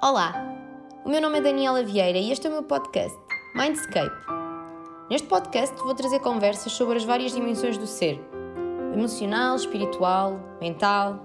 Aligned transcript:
Olá, 0.00 0.32
o 1.04 1.08
meu 1.08 1.20
nome 1.20 1.38
é 1.38 1.40
Daniela 1.40 1.82
Vieira 1.82 2.16
e 2.16 2.30
este 2.30 2.46
é 2.46 2.50
o 2.50 2.52
meu 2.52 2.62
podcast, 2.62 3.18
Mindscape. 3.56 4.14
Neste 5.10 5.26
podcast 5.26 5.74
vou 5.78 5.92
trazer 5.92 6.20
conversas 6.20 6.70
sobre 6.70 6.98
as 6.98 7.04
várias 7.04 7.32
dimensões 7.32 7.76
do 7.76 7.84
ser: 7.84 8.16
emocional, 8.94 9.56
espiritual, 9.56 10.38
mental. 10.60 11.18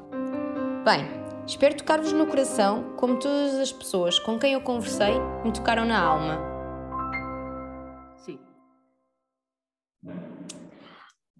Bem, 0.83 1.05
espero 1.45 1.77
tocar-vos 1.77 2.13
no 2.13 2.25
coração 2.25 2.95
como 2.97 3.19
todas 3.19 3.53
as 3.59 3.71
pessoas 3.71 4.17
com 4.17 4.39
quem 4.39 4.53
eu 4.53 4.61
conversei 4.61 5.19
me 5.45 5.53
tocaram 5.53 5.85
na 5.85 6.01
alma. 6.01 6.39
Sim. 8.25 8.39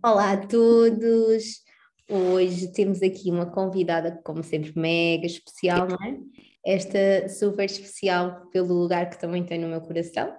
Olá 0.04 0.34
a 0.34 0.38
todos! 0.38 1.63
Hoje 2.07 2.71
temos 2.71 3.02
aqui 3.02 3.31
uma 3.31 3.47
convidada, 3.47 4.21
como 4.23 4.43
sempre, 4.43 4.71
mega 4.75 5.25
especial, 5.25 5.88
não 5.88 5.97
é? 6.05 6.20
Esta 6.66 7.27
super 7.27 7.66
especial 7.66 8.48
pelo 8.52 8.73
lugar 8.73 9.09
que 9.09 9.20
também 9.20 9.45
tem 9.45 9.59
no 9.59 9.67
meu 9.67 9.81
coração, 9.81 10.34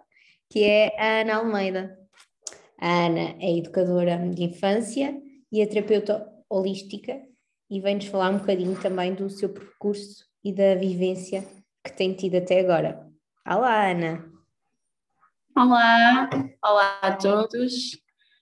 que 0.50 0.64
é 0.64 0.94
a 0.98 1.20
Ana 1.20 1.36
Almeida. 1.36 1.98
A 2.78 3.06
Ana 3.06 3.36
é 3.40 3.58
educadora 3.58 4.16
de 4.30 4.44
infância 4.44 5.20
e 5.52 5.60
é 5.60 5.66
terapeuta 5.66 6.26
holística 6.48 7.20
e 7.70 7.80
vem-nos 7.80 8.06
falar 8.06 8.30
um 8.30 8.38
bocadinho 8.38 8.80
também 8.80 9.14
do 9.14 9.28
seu 9.28 9.48
percurso 9.48 10.24
e 10.42 10.52
da 10.52 10.74
vivência 10.74 11.46
que 11.82 11.92
tem 11.92 12.14
tido 12.14 12.36
até 12.36 12.60
agora. 12.60 13.06
Olá, 13.46 13.90
Ana! 13.90 14.32
Olá, 15.56 16.28
olá 16.64 16.98
a 17.00 17.16
todos, 17.16 17.96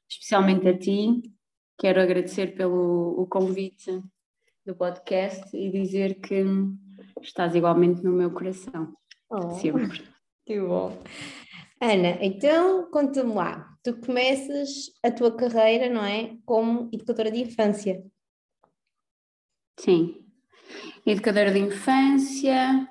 especialmente 0.09 0.69
a 0.69 0.79
ti. 0.79 1.23
Quero 1.79 2.01
agradecer 2.01 2.55
pelo 2.55 3.21
o 3.21 3.27
convite 3.27 4.03
do 4.65 4.75
podcast 4.75 5.55
e 5.57 5.71
dizer 5.71 6.21
que 6.21 6.45
estás 7.23 7.55
igualmente 7.55 8.03
no 8.03 8.13
meu 8.13 8.31
coração. 8.31 8.93
Oh, 9.31 9.51
sempre. 9.53 10.11
Que 10.45 10.59
bom. 10.59 11.01
Ana, 11.81 12.19
então 12.21 12.91
conta-me 12.91 13.33
lá. 13.33 13.65
Tu 13.85 13.95
começas 14.01 14.91
a 15.01 15.09
tua 15.09 15.37
carreira, 15.37 15.89
não 15.89 16.05
é? 16.05 16.37
Como 16.45 16.91
educadora 16.93 17.31
de 17.31 17.43
infância. 17.43 18.03
Sim. 19.79 20.27
Educadora 21.07 21.53
de 21.53 21.61
infância. 21.61 22.89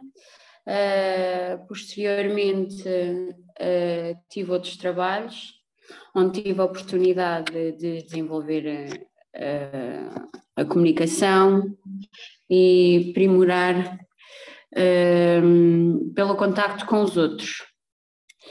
Uh, 0.66 1.68
posteriormente 1.68 2.88
uh, 2.88 4.18
tive 4.30 4.52
outros 4.52 4.78
trabalhos 4.78 5.62
onde 6.16 6.44
tive 6.44 6.62
a 6.62 6.66
oportunidade 6.66 7.72
de 7.74 8.04
desenvolver 8.04 9.10
uh, 9.36 10.30
a 10.56 10.66
comunicação 10.66 11.76
e 12.50 13.10
aprimorar 13.10 13.98
uh, 14.74 16.14
pelo 16.14 16.36
contacto 16.36 16.86
com 16.86 17.02
os 17.02 17.18
outros. 17.18 17.66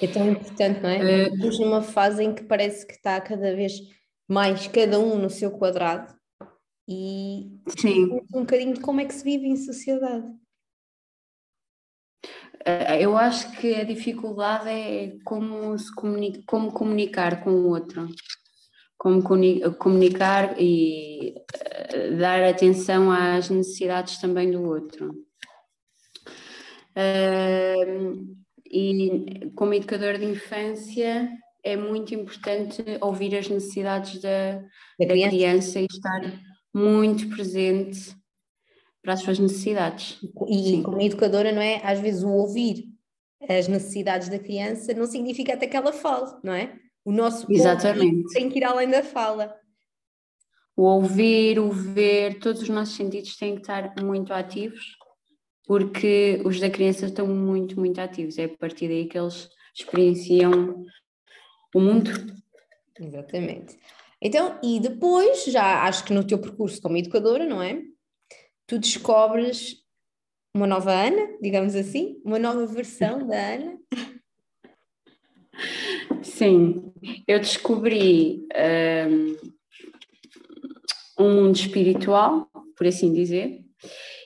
É 0.01 0.07
tão 0.07 0.31
importante, 0.31 0.81
não 0.81 0.89
é? 0.89 0.99
Uh, 0.99 1.35
Estamos 1.35 1.59
numa 1.59 1.83
fase 1.83 2.25
em 2.25 2.35
que 2.35 2.45
parece 2.45 2.87
que 2.87 2.95
está 2.95 3.21
cada 3.21 3.55
vez 3.55 3.73
mais 4.29 4.69
cada 4.69 4.98
um 4.98 5.19
no 5.19 5.29
seu 5.29 5.51
quadrado 5.51 6.15
e 6.89 7.61
Sim. 7.79 8.21
um 8.35 8.41
bocadinho 8.41 8.75
de 8.75 8.81
como 8.81 9.01
é 9.01 9.05
que 9.05 9.15
se 9.15 9.25
vive 9.25 9.47
em 9.47 9.57
sociedade. 9.57 10.27
Eh, 12.65 13.05
eu 13.05 13.17
acho 13.17 13.51
que 13.59 13.75
a 13.75 13.85
dificuldade 13.85 14.69
é 14.69 15.17
como, 15.25 15.79
se 15.79 15.95
comunica, 15.95 16.43
como 16.47 16.73
comunicar 16.73 17.43
com 17.43 17.51
o 17.51 17.69
outro, 17.69 18.09
como 18.98 19.23
comunicar 19.79 20.61
e 20.61 21.35
eh, 21.65 22.11
dar 22.13 22.43
atenção 22.43 23.11
às 23.11 23.48
necessidades 23.48 24.19
também 24.21 24.51
do 24.51 24.63
outro. 24.63 25.15
E 28.72 29.50
como 29.55 29.74
educador 29.74 30.19
de 30.19 30.24
infância 30.24 31.28
é 31.62 31.77
muito 31.77 32.14
importante 32.14 32.83
ouvir 33.01 33.36
as 33.36 33.48
necessidades 33.48 34.20
da, 34.20 34.62
da, 34.98 35.06
criança. 35.06 35.24
da 35.24 35.29
criança 35.29 35.80
e 35.80 35.86
estar 35.86 36.40
muito 36.73 37.29
presente 37.29 38.14
para 39.02 39.14
as 39.14 39.20
suas 39.20 39.39
necessidades. 39.39 40.18
E 40.48 40.62
Sim. 40.62 40.83
como 40.83 41.00
educadora, 41.00 41.52
não 41.52 41.62
é? 41.62 41.80
Às 41.84 42.00
vezes 42.00 42.23
o 42.23 42.30
ouvir 42.30 42.84
as 43.48 43.67
necessidades 43.67 44.29
da 44.29 44.39
criança 44.39 44.92
não 44.92 45.06
significa 45.06 45.55
até 45.55 45.67
que 45.67 45.77
ela 45.77 45.92
fale, 45.92 46.30
não 46.45 46.52
é? 46.52 46.79
O 47.05 47.11
nosso 47.11 47.50
Exatamente. 47.50 48.33
tem 48.33 48.48
que 48.48 48.58
ir 48.58 48.64
além 48.64 48.89
da 48.89 49.02
fala. 49.02 49.56
O 50.77 50.83
ouvir, 50.84 51.58
o 51.58 51.70
ver, 51.70 52.39
todos 52.39 52.62
os 52.62 52.68
nossos 52.68 52.95
sentidos 52.95 53.36
têm 53.36 53.55
que 53.55 53.62
estar 53.62 53.95
muito 54.02 54.33
ativos, 54.33 54.96
porque 55.70 56.42
os 56.45 56.58
da 56.58 56.69
criança 56.69 57.07
estão 57.07 57.29
muito, 57.29 57.79
muito 57.79 58.01
ativos. 58.01 58.36
É 58.39 58.47
a 58.47 58.48
partir 58.48 58.89
daí 58.89 59.07
que 59.07 59.17
eles 59.17 59.48
experienciam 59.73 60.85
o 61.73 61.79
mundo. 61.81 62.11
Exatamente. 62.98 63.79
Então, 64.20 64.59
e 64.64 64.80
depois, 64.80 65.45
já 65.45 65.85
acho 65.85 66.05
que 66.05 66.13
no 66.13 66.27
teu 66.27 66.41
percurso 66.41 66.83
como 66.83 66.97
educadora, 66.97 67.47
não 67.47 67.63
é? 67.63 67.83
tu 68.67 68.80
descobres 68.80 69.77
uma 70.53 70.67
nova 70.67 70.91
Ana, 70.91 71.39
digamos 71.41 71.77
assim, 71.77 72.20
uma 72.25 72.41
nova 72.41 72.67
versão 72.67 73.25
da 73.25 73.36
Ana. 73.36 73.79
Sim, 76.20 76.92
eu 77.29 77.39
descobri 77.39 78.45
um, 81.17 81.25
um 81.25 81.35
mundo 81.36 81.55
espiritual, 81.55 82.51
por 82.77 82.89
assim 82.89 83.13
dizer, 83.13 83.70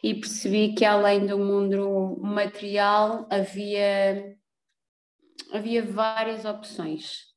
e 0.03 0.15
percebi 0.15 0.75
que 0.75 0.85
além 0.85 1.27
do 1.27 1.39
mundo 1.39 2.19
material 2.21 3.27
havia, 3.31 4.37
havia 5.53 5.83
várias 5.83 6.45
opções. 6.45 7.33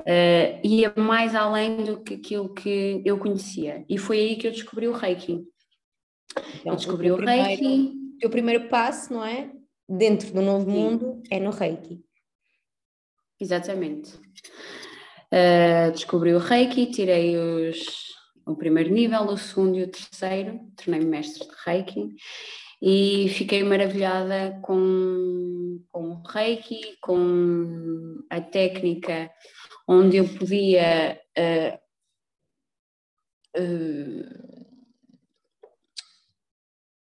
Uh, 0.00 0.58
ia 0.64 0.92
mais 0.96 1.34
além 1.34 1.84
do 1.84 2.02
que 2.02 2.14
aquilo 2.14 2.52
que 2.52 3.00
eu 3.04 3.16
conhecia. 3.18 3.84
E 3.88 3.96
foi 3.96 4.18
aí 4.18 4.36
que 4.36 4.46
eu 4.46 4.50
descobri 4.50 4.88
o 4.88 4.92
Reiki. 4.92 5.44
Então, 6.60 6.74
descobri 6.74 7.12
o, 7.12 7.14
o 7.14 7.24
Reiki. 7.24 7.92
O 8.16 8.18
teu 8.18 8.30
primeiro 8.30 8.68
passo, 8.68 9.12
não 9.12 9.24
é? 9.24 9.52
Dentro 9.88 10.32
do 10.32 10.42
novo 10.42 10.64
Sim. 10.64 10.70
mundo 10.70 11.22
é 11.30 11.38
no 11.38 11.50
Reiki. 11.50 12.02
Exatamente. 13.40 14.14
Uh, 15.32 15.92
descobri 15.92 16.34
o 16.34 16.38
Reiki, 16.38 16.86
tirei 16.86 17.36
os, 17.36 18.13
o 18.46 18.54
primeiro 18.54 18.92
nível, 18.92 19.22
o 19.22 19.36
segundo 19.36 19.78
e 19.78 19.82
o 19.82 19.88
terceiro, 19.88 20.60
tornei-me 20.76 21.06
mestre 21.06 21.46
de 21.46 21.54
Reiki 21.64 22.16
e 22.80 23.28
fiquei 23.30 23.62
maravilhada 23.64 24.58
com, 24.62 25.80
com 25.90 26.10
o 26.10 26.22
Reiki, 26.22 26.98
com 27.00 28.18
a 28.28 28.40
técnica 28.40 29.30
onde 29.88 30.18
eu 30.18 30.28
podia 30.28 31.18
uh, 31.38 31.78
uh, 33.60 34.54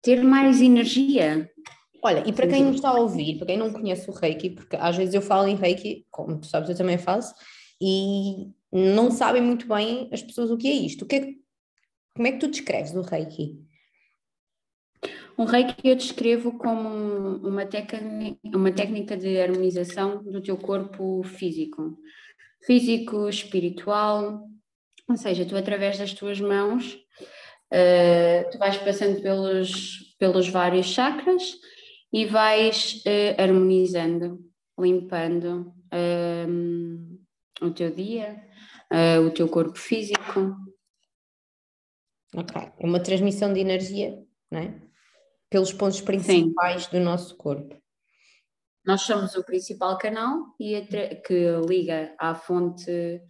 ter 0.02 0.22
mais 0.22 0.60
energia. 0.60 1.50
Olha, 2.02 2.22
e 2.26 2.32
para 2.32 2.46
quem 2.46 2.64
nos 2.64 2.76
está 2.76 2.90
a 2.90 3.00
ouvir, 3.00 3.38
para 3.38 3.48
quem 3.48 3.56
não 3.56 3.72
conhece 3.72 4.08
o 4.08 4.12
Reiki, 4.12 4.50
porque 4.50 4.76
às 4.76 4.96
vezes 4.96 5.14
eu 5.14 5.22
falo 5.22 5.48
em 5.48 5.56
Reiki, 5.56 6.06
como 6.10 6.38
tu 6.38 6.46
sabes, 6.46 6.70
eu 6.70 6.76
também 6.76 6.98
faço, 6.98 7.34
e 7.80 8.52
não 8.72 9.10
sabem 9.10 9.42
muito 9.42 9.66
bem 9.66 10.08
as 10.12 10.22
pessoas 10.22 10.50
o 10.50 10.56
que 10.56 10.68
é 10.68 10.72
isto. 10.72 11.02
O 11.04 11.06
que 11.06 11.16
é, 11.16 11.34
como 12.14 12.26
é 12.26 12.32
que 12.32 12.38
tu 12.38 12.48
descreves 12.48 12.94
o 12.94 13.02
Reiki? 13.02 13.58
O 15.36 15.44
Reiki 15.44 15.88
eu 15.88 15.94
descrevo 15.94 16.58
como 16.58 16.88
uma, 17.46 17.64
técnica, 17.64 18.38
uma 18.44 18.72
técnica 18.72 19.16
de 19.16 19.40
harmonização 19.40 20.22
do 20.24 20.42
teu 20.42 20.56
corpo 20.56 21.22
físico, 21.22 21.96
físico, 22.64 23.28
espiritual, 23.28 24.48
ou 25.08 25.16
seja, 25.16 25.46
tu 25.46 25.56
através 25.56 25.96
das 25.98 26.12
tuas 26.12 26.40
mãos 26.40 26.98
Uh, 27.68 28.48
tu 28.50 28.56
vais 28.56 28.78
passando 28.78 29.20
pelos, 29.20 30.16
pelos 30.18 30.48
vários 30.48 30.86
chakras 30.86 31.52
e 32.10 32.24
vais 32.24 33.02
uh, 33.04 33.42
harmonizando, 33.42 34.40
limpando 34.78 35.74
uh, 35.92 37.66
o 37.66 37.70
teu 37.70 37.90
dia, 37.90 38.42
o 39.26 39.30
teu 39.30 39.48
corpo 39.48 39.78
físico. 39.78 40.56
Ok, 42.34 42.60
é 42.78 42.86
uma 42.86 43.00
transmissão 43.00 43.52
de 43.52 43.60
energia, 43.60 44.22
não 44.50 44.60
é? 44.60 44.80
Pelos 45.50 45.72
pontos 45.72 46.00
principais 46.00 46.84
Sim. 46.84 46.90
do 46.92 47.00
nosso 47.00 47.36
corpo. 47.36 47.76
Nós 48.84 49.02
somos 49.02 49.34
o 49.34 49.44
principal 49.44 49.98
canal 49.98 50.54
e 50.60 50.80
que 51.26 51.50
liga 51.66 52.14
à 52.18 52.34
fonte 52.34 53.22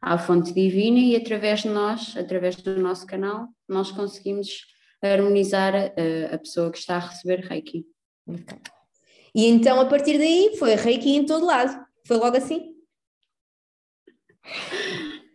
à 0.00 0.18
fonte 0.18 0.52
divina 0.52 0.98
e 0.98 1.16
através 1.16 1.62
de 1.62 1.68
nós, 1.68 2.16
através 2.16 2.56
do 2.56 2.78
nosso 2.80 3.06
canal, 3.06 3.48
nós 3.68 3.90
conseguimos 3.90 4.66
harmonizar 5.02 5.74
a, 5.74 6.34
a 6.34 6.38
pessoa 6.38 6.70
que 6.70 6.78
está 6.78 6.96
a 6.96 7.00
receber 7.00 7.40
Reiki. 7.40 7.86
Okay. 8.26 8.58
E 9.34 9.46
então 9.46 9.80
a 9.80 9.86
partir 9.86 10.18
daí 10.18 10.56
foi 10.58 10.74
Reiki 10.74 11.10
em 11.10 11.26
todo 11.26 11.46
lado, 11.46 11.84
foi 12.06 12.18
logo 12.18 12.36
assim? 12.36 12.75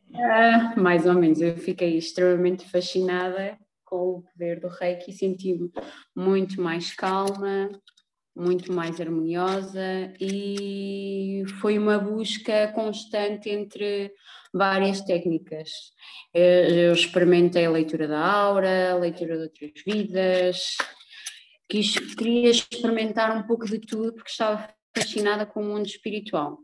Uh, 0.10 0.80
mais 0.80 1.06
ou 1.06 1.14
menos, 1.14 1.42
eu 1.42 1.56
fiquei 1.58 1.98
extremamente 1.98 2.70
fascinada 2.70 3.58
com 3.86 4.18
o 4.18 4.22
poder 4.22 4.60
do 4.60 4.68
Reiki, 4.68 5.12
senti-me 5.12 5.72
muito 6.16 6.62
mais 6.62 6.94
calma, 6.94 7.70
muito 8.36 8.72
mais 8.72 9.00
harmoniosa 9.02 10.14
e 10.20 11.44
foi 11.60 11.78
uma 11.78 12.00
busca 12.00 12.72
constante 12.74 13.50
entre 13.50 14.14
várias 14.54 15.02
técnicas. 15.02 15.70
Eu 16.34 16.94
experimentei 16.94 17.66
a 17.66 17.72
leitura 17.72 18.08
da 18.08 18.20
aura, 18.20 18.92
a 18.92 18.96
leitura 18.96 19.36
de 19.36 19.44
outras 19.44 19.84
vidas, 19.86 20.78
quis, 21.70 21.94
queria 22.16 22.50
experimentar 22.50 23.36
um 23.36 23.44
pouco 23.44 23.66
de 23.66 23.80
tudo 23.80 24.14
porque 24.14 24.32
estava 24.32 24.70
fascinada 24.96 25.46
com 25.46 25.62
o 25.62 25.66
mundo 25.66 25.86
espiritual. 25.86 26.60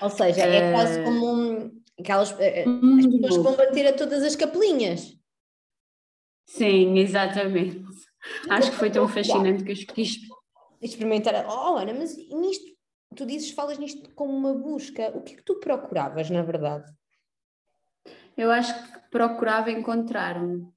Ou 0.00 0.10
seja, 0.10 0.42
é 0.42 0.72
quase 0.72 1.02
como 1.02 1.32
um, 1.32 1.82
aquelas 1.98 2.32
eh, 2.38 2.64
eh, 2.64 2.66
as 2.98 3.06
pessoas 3.06 3.36
vão 3.36 3.56
bater 3.56 3.86
a 3.86 3.92
todas 3.92 4.22
as 4.22 4.36
capelinhas. 4.36 5.16
Sim, 6.44 6.98
exatamente. 6.98 7.84
Acho 8.48 8.70
que 8.70 8.76
foi 8.76 8.90
tão 8.90 9.08
fascinante 9.08 9.64
que 9.64 9.72
eu 9.72 9.94
quis 9.94 10.16
experimentar. 10.80 11.46
Oh, 11.48 11.76
Ana, 11.76 11.92
mas 11.92 12.16
nisto, 12.16 12.76
tu 13.14 13.26
dizes, 13.26 13.50
falas 13.50 13.78
nisto 13.78 14.10
como 14.14 14.36
uma 14.36 14.54
busca. 14.54 15.10
O 15.14 15.22
que 15.22 15.34
é 15.34 15.36
que 15.36 15.42
tu 15.42 15.58
procuravas, 15.58 16.30
na 16.30 16.42
verdade? 16.42 16.90
Eu 18.36 18.50
acho 18.50 18.74
que 18.74 18.98
procurava 19.10 19.70
encontrar-me. 19.70 20.68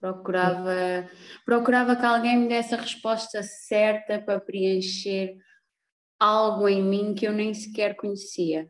Procurava, 0.00 1.08
procurava 1.44 1.96
que 1.96 2.04
alguém 2.04 2.36
me 2.36 2.48
desse 2.48 2.74
a 2.74 2.78
resposta 2.78 3.42
certa 3.42 4.20
para 4.20 4.40
preencher 4.40 5.36
algo 6.18 6.68
em 6.68 6.82
mim 6.82 7.14
que 7.14 7.26
eu 7.26 7.32
nem 7.32 7.52
sequer 7.52 7.96
conhecia. 7.96 8.68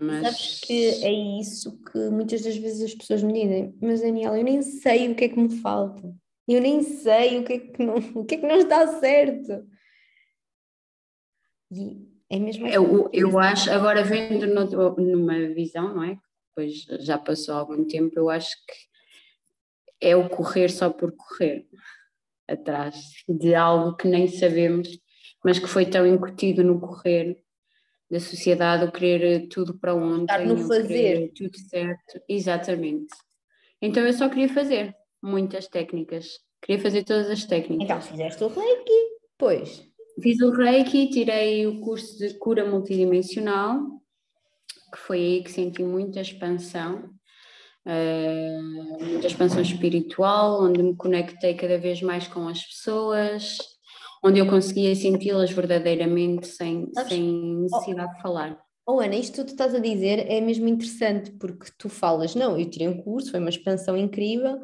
Mas... 0.00 0.22
Sabes 0.22 0.60
que 0.60 0.88
é 1.04 1.12
isso 1.40 1.80
que 1.84 1.98
muitas 2.10 2.42
das 2.42 2.56
vezes 2.56 2.90
as 2.90 2.94
pessoas 2.94 3.22
me 3.22 3.32
dizem, 3.32 3.78
mas 3.80 4.00
Daniela, 4.00 4.36
eu 4.36 4.44
nem 4.44 4.60
sei 4.60 5.10
o 5.10 5.14
que 5.14 5.24
é 5.24 5.28
que 5.28 5.38
me 5.38 5.60
falta, 5.60 6.02
eu 6.48 6.60
nem 6.60 6.82
sei 6.82 7.38
o 7.38 7.44
que 7.44 7.52
é 7.52 7.58
que 7.58 7.82
não, 7.82 7.96
o 8.20 8.24
que 8.24 8.34
é 8.34 8.38
que 8.38 8.46
não 8.46 8.56
está 8.56 8.86
certo. 8.98 9.66
E 11.70 12.08
é 12.30 12.38
mesmo 12.38 12.66
eu, 12.66 13.08
eu 13.12 13.38
acho, 13.38 13.70
agora 13.70 14.02
vendo 14.02 14.46
no, 14.46 14.96
numa 14.96 15.54
visão, 15.54 15.94
não 15.94 16.02
é? 16.02 16.18
Pois 16.54 16.82
já 17.00 17.16
passou 17.16 17.54
algum 17.54 17.86
tempo, 17.86 18.18
eu 18.18 18.28
acho 18.28 18.56
que 18.66 18.88
é 20.00 20.16
o 20.16 20.28
correr 20.28 20.70
só 20.70 20.90
por 20.90 21.12
correr 21.12 21.66
atrás 22.48 22.96
de 23.28 23.54
algo 23.54 23.96
que 23.96 24.08
nem 24.08 24.26
sabemos, 24.26 24.88
mas 25.44 25.58
que 25.58 25.66
foi 25.66 25.86
tão 25.86 26.06
incutido 26.06 26.62
no 26.64 26.80
correr 26.80 27.42
da 28.10 28.18
sociedade, 28.18 28.84
o 28.84 28.92
querer 28.92 29.48
tudo 29.48 29.78
para 29.78 29.94
ontem, 29.94 30.22
Estar 30.22 30.44
no 30.44 30.56
fazer 30.66 31.30
tudo 31.34 31.58
certo, 31.58 32.20
exatamente. 32.28 33.14
Então 33.80 34.04
eu 34.04 34.12
só 34.12 34.28
queria 34.28 34.48
fazer 34.48 34.94
muitas 35.22 35.68
técnicas, 35.68 36.38
queria 36.62 36.82
fazer 36.82 37.04
todas 37.04 37.28
as 37.30 37.44
técnicas. 37.44 37.84
Então 37.84 38.00
fizeste 38.00 38.42
o 38.44 38.48
Reiki, 38.48 39.16
pois. 39.36 39.86
Fiz 40.22 40.40
o 40.40 40.50
Reiki, 40.50 41.10
tirei 41.10 41.66
o 41.66 41.80
curso 41.80 42.18
de 42.18 42.34
cura 42.34 42.64
multidimensional, 42.64 43.80
que 44.92 44.98
foi 44.98 45.18
aí 45.18 45.42
que 45.42 45.50
senti 45.50 45.82
muita 45.82 46.20
expansão 46.20 47.10
uh, 47.88 49.04
muita 49.04 49.26
expansão 49.26 49.62
espiritual, 49.62 50.62
onde 50.62 50.82
me 50.82 50.94
conectei 50.94 51.54
cada 51.54 51.78
vez 51.78 52.02
mais 52.02 52.28
com 52.28 52.46
as 52.46 52.62
pessoas, 52.64 53.58
onde 54.22 54.38
eu 54.38 54.48
conseguia 54.48 54.94
senti-las 54.94 55.50
verdadeiramente 55.50 56.46
sem, 56.46 56.90
sem 57.08 57.56
necessidade 57.56 58.10
oh, 58.12 58.16
de 58.16 58.22
falar. 58.22 58.62
Oh 58.86 59.00
Ana, 59.00 59.16
isto 59.16 59.40
que 59.40 59.44
tu 59.44 59.52
estás 59.52 59.74
a 59.74 59.78
dizer 59.78 60.30
é 60.30 60.40
mesmo 60.40 60.66
interessante, 60.68 61.30
porque 61.32 61.70
tu 61.76 61.88
falas, 61.88 62.34
não, 62.34 62.58
eu 62.58 62.68
tirei 62.68 62.88
um 62.88 63.02
curso, 63.02 63.30
foi 63.30 63.40
uma 63.40 63.50
expansão 63.50 63.96
incrível, 63.96 64.58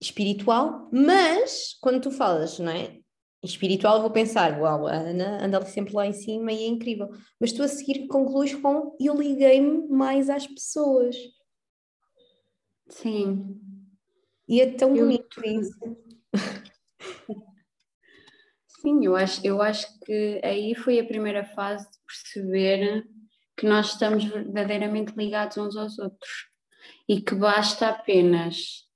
espiritual, 0.00 0.88
mas 0.92 1.76
quando 1.80 2.02
tu 2.02 2.10
falas, 2.10 2.58
não 2.58 2.70
é? 2.70 2.98
Espiritual, 3.42 3.96
eu 3.96 4.02
vou 4.02 4.10
pensar, 4.10 4.60
uau, 4.60 4.86
a 4.86 4.94
Ana 4.94 5.44
anda 5.44 5.64
sempre 5.64 5.94
lá 5.94 6.06
em 6.06 6.12
cima 6.12 6.52
e 6.52 6.64
é 6.64 6.66
incrível. 6.66 7.08
Mas 7.40 7.52
tu 7.52 7.62
a 7.62 7.68
seguir 7.68 8.08
concluís 8.08 8.54
com 8.54 8.96
eu 9.00 9.14
liguei-me 9.14 9.86
mais 9.88 10.28
às 10.28 10.46
pessoas. 10.46 11.16
Sim. 12.88 13.60
E 14.48 14.60
é 14.60 14.72
tão 14.72 14.96
eu... 14.96 15.04
bonito 15.04 15.46
isso. 15.46 15.78
Sim, 18.88 19.04
eu 19.04 19.14
acho, 19.14 19.40
eu 19.44 19.60
acho 19.60 19.86
que 20.00 20.40
aí 20.42 20.74
foi 20.74 20.98
a 20.98 21.04
primeira 21.04 21.44
fase 21.44 21.84
de 21.84 21.98
perceber 22.06 23.04
que 23.54 23.66
nós 23.66 23.88
estamos 23.92 24.24
verdadeiramente 24.24 25.12
ligados 25.14 25.58
uns 25.58 25.76
aos 25.76 25.98
outros 25.98 26.30
e 27.06 27.20
que 27.20 27.34
basta 27.34 27.88
apenas, 27.88 28.86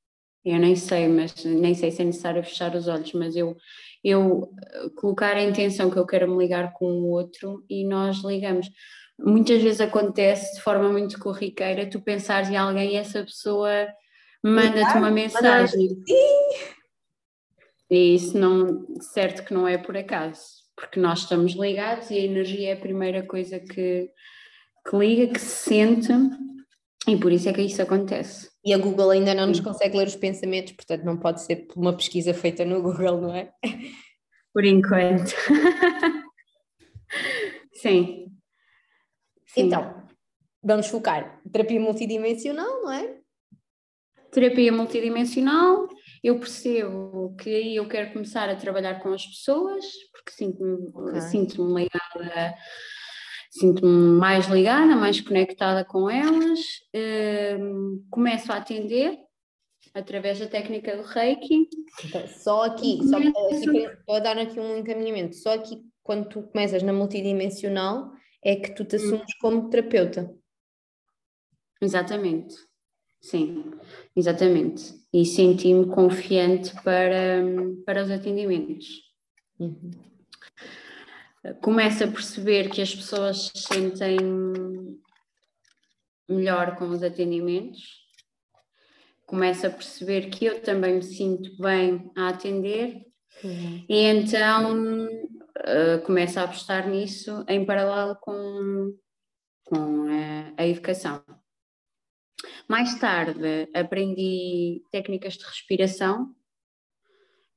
eu 0.42 0.58
nem 0.58 0.74
sei, 0.76 1.08
mas 1.08 1.44
nem 1.44 1.74
sei 1.74 1.90
se 1.90 2.00
é 2.00 2.06
necessário 2.06 2.42
fechar 2.42 2.74
os 2.74 2.88
olhos, 2.88 3.12
mas 3.12 3.36
eu, 3.36 3.54
eu 4.02 4.48
colocar 4.96 5.36
a 5.36 5.42
intenção 5.42 5.90
que 5.90 5.98
eu 5.98 6.06
quero 6.06 6.30
me 6.30 6.38
ligar 6.38 6.72
com 6.72 6.86
o 6.86 7.10
outro 7.10 7.62
e 7.68 7.86
nós 7.86 8.24
ligamos. 8.24 8.66
Muitas 9.20 9.62
vezes 9.62 9.80
acontece 9.82 10.54
de 10.56 10.62
forma 10.62 10.88
muito 10.88 11.18
corriqueira 11.18 11.90
tu 11.90 12.00
pensares 12.00 12.48
em 12.48 12.56
alguém 12.56 12.94
e 12.94 12.96
essa 12.96 13.22
pessoa 13.22 13.86
manda-te 14.42 14.96
uma 14.96 15.10
mensagem. 15.10 16.02
E 17.92 18.14
isso 18.14 18.38
não, 18.38 18.86
certo 19.02 19.44
que 19.44 19.52
não 19.52 19.68
é 19.68 19.76
por 19.76 19.94
acaso, 19.94 20.40
porque 20.74 20.98
nós 20.98 21.18
estamos 21.20 21.52
ligados 21.52 22.10
e 22.10 22.14
a 22.14 22.24
energia 22.24 22.70
é 22.70 22.72
a 22.72 22.80
primeira 22.80 23.22
coisa 23.22 23.60
que, 23.60 24.08
que 24.88 24.96
liga, 24.96 25.30
que 25.30 25.38
se 25.38 25.68
sente, 25.68 26.10
e 27.06 27.18
por 27.18 27.30
isso 27.30 27.50
é 27.50 27.52
que 27.52 27.60
isso 27.60 27.82
acontece. 27.82 28.50
E 28.64 28.72
a 28.72 28.78
Google 28.78 29.10
ainda 29.10 29.34
não 29.34 29.46
nos 29.46 29.60
consegue 29.60 29.98
ler 29.98 30.06
os 30.06 30.16
pensamentos, 30.16 30.72
portanto 30.72 31.04
não 31.04 31.18
pode 31.18 31.42
ser 31.42 31.68
uma 31.76 31.94
pesquisa 31.94 32.32
feita 32.32 32.64
no 32.64 32.80
Google, 32.80 33.20
não 33.20 33.36
é? 33.36 33.52
Por 34.54 34.64
enquanto. 34.64 35.34
Sim, 37.74 38.32
Sim. 39.48 39.66
Então, 39.66 40.02
vamos 40.64 40.86
focar 40.86 41.42
terapia 41.52 41.78
multidimensional, 41.78 42.82
não 42.82 42.90
é? 42.90 43.18
Terapia 44.30 44.72
multidimensional, 44.72 45.88
eu 46.22 46.38
percebo 46.38 47.34
que 47.36 47.50
aí 47.50 47.76
eu 47.76 47.88
quero 47.88 48.12
começar 48.12 48.48
a 48.48 48.54
trabalhar 48.54 49.00
com 49.00 49.12
as 49.12 49.26
pessoas, 49.26 49.84
porque 50.12 50.30
sinto-me 50.30 50.88
okay. 50.94 51.20
sinto 51.20 51.66
ligada, 51.66 52.54
sinto-me 53.50 54.18
mais 54.18 54.46
ligada, 54.46 54.94
mais 54.94 55.20
conectada 55.20 55.84
com 55.84 56.08
elas, 56.08 56.60
um, 57.60 58.06
começo 58.08 58.52
a 58.52 58.56
atender 58.56 59.18
através 59.92 60.38
da 60.38 60.46
técnica 60.46 60.96
do 60.96 61.02
Reiki. 61.02 61.68
Então, 62.04 62.26
só 62.28 62.64
aqui, 62.66 63.00
só 63.08 63.18
para 64.06 64.20
dar 64.20 64.38
aqui 64.38 64.60
um 64.60 64.78
encaminhamento, 64.78 65.34
só 65.34 65.54
aqui 65.54 65.82
quando 66.04 66.28
tu 66.28 66.42
começas 66.44 66.84
na 66.84 66.92
multidimensional, 66.92 68.12
é 68.44 68.54
que 68.56 68.70
tu 68.74 68.84
te 68.84 68.96
hum. 68.96 68.98
assumes 68.98 69.34
como 69.40 69.68
terapeuta. 69.68 70.32
Exatamente, 71.80 72.54
sim, 73.20 73.72
exatamente. 74.14 75.01
E 75.12 75.24
senti-me 75.26 75.86
confiante 75.86 76.74
para, 76.82 77.42
para 77.84 78.02
os 78.02 78.10
atendimentos. 78.10 79.02
Uhum. 79.58 79.90
Começo 81.60 82.04
a 82.04 82.08
perceber 82.08 82.70
que 82.70 82.80
as 82.80 82.94
pessoas 82.94 83.50
se 83.54 83.62
sentem 83.62 84.16
melhor 86.28 86.76
com 86.76 86.88
os 86.88 87.02
atendimentos. 87.02 88.02
Começo 89.26 89.66
a 89.66 89.70
perceber 89.70 90.30
que 90.30 90.44
eu 90.44 90.62
também 90.62 90.94
me 90.94 91.02
sinto 91.02 91.50
bem 91.60 92.10
a 92.16 92.28
atender. 92.28 93.06
Uhum. 93.42 93.84
E 93.88 93.96
então 93.96 95.06
uh, 95.06 96.02
começo 96.04 96.38
a 96.38 96.44
apostar 96.44 96.88
nisso 96.88 97.44
em 97.48 97.64
paralelo 97.64 98.16
com, 98.20 98.94
com 99.64 100.06
a, 100.08 100.62
a 100.62 100.66
educação. 100.66 101.24
Mais 102.68 102.98
tarde 102.98 103.68
aprendi 103.74 104.82
técnicas 104.90 105.34
de 105.34 105.44
respiração, 105.44 106.34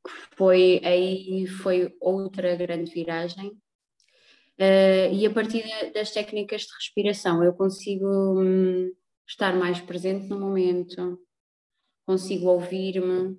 que 0.05 0.35
foi 0.35 0.81
aí 0.83 1.47
foi 1.47 1.95
outra 1.99 2.55
grande 2.55 2.91
viragem. 2.91 3.49
Uh, 4.57 5.11
e 5.13 5.25
a 5.25 5.29
partir 5.33 5.63
das 5.93 6.11
técnicas 6.11 6.61
de 6.61 6.73
respiração 6.79 7.43
eu 7.43 7.53
consigo 7.53 8.07
um, 8.39 8.89
estar 9.27 9.53
mais 9.53 9.81
presente 9.81 10.27
no 10.27 10.39
momento, 10.39 11.19
consigo 12.05 12.47
ouvir-me, 12.47 13.37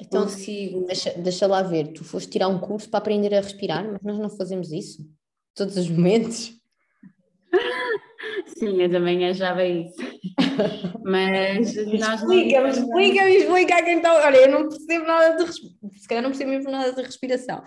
então, 0.00 0.22
consigo. 0.22 0.84
Deixa, 0.84 1.12
deixa 1.12 1.46
lá 1.46 1.62
ver, 1.62 1.92
tu 1.92 2.04
foste 2.04 2.30
tirar 2.30 2.48
um 2.48 2.58
curso 2.58 2.88
para 2.88 2.98
aprender 2.98 3.34
a 3.34 3.40
respirar, 3.40 3.84
mas 3.84 4.02
nós 4.02 4.18
não 4.18 4.30
fazemos 4.30 4.72
isso 4.72 5.08
todos 5.54 5.76
os 5.76 5.88
momentos. 5.88 6.52
Sim, 8.46 8.80
eu 8.82 8.90
também 8.90 9.28
achava 9.28 9.64
isso. 9.64 9.96
Mas 11.04 11.76
explica-me, 11.76 12.68
explica-me, 12.70 13.36
explica 13.36 13.76
a 13.76 13.82
quem 13.82 13.96
está. 13.96 14.14
Olha, 14.26 14.36
eu 14.36 14.50
não 14.50 14.68
percebo 14.68 15.06
nada 15.06 15.44
de 15.44 15.52
se 15.98 16.08
calhar 16.08 16.22
não 16.22 16.30
percebo 16.30 16.50
mesmo 16.50 16.70
nada 16.70 16.92
de 16.92 17.02
respiração. 17.02 17.62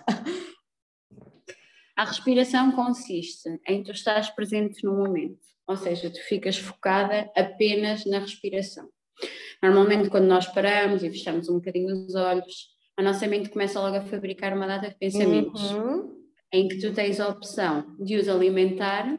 A 1.96 2.04
respiração 2.04 2.72
consiste 2.72 3.48
em 3.66 3.82
tu 3.82 3.90
estás 3.90 4.28
presente 4.30 4.84
no 4.84 4.94
momento, 4.96 5.38
ou 5.66 5.76
seja, 5.76 6.10
tu 6.10 6.20
ficas 6.28 6.56
focada 6.58 7.30
apenas 7.34 8.04
na 8.04 8.18
respiração. 8.18 8.88
Normalmente, 9.62 10.10
quando 10.10 10.26
nós 10.26 10.46
paramos 10.46 11.02
e 11.02 11.10
fechamos 11.10 11.48
um 11.48 11.54
bocadinho 11.54 11.94
os 12.06 12.14
olhos, 12.14 12.68
a 12.98 13.02
nossa 13.02 13.26
mente 13.26 13.48
começa 13.48 13.80
logo 13.80 13.96
a 13.96 14.02
fabricar 14.02 14.54
uma 14.54 14.66
data 14.66 14.88
de 14.90 14.94
pensamentos 14.98 15.72
Uhum. 15.72 16.14
em 16.52 16.68
que 16.68 16.78
tu 16.78 16.92
tens 16.92 17.18
a 17.18 17.28
opção 17.28 17.96
de 17.98 18.16
os 18.16 18.28
alimentar 18.28 19.18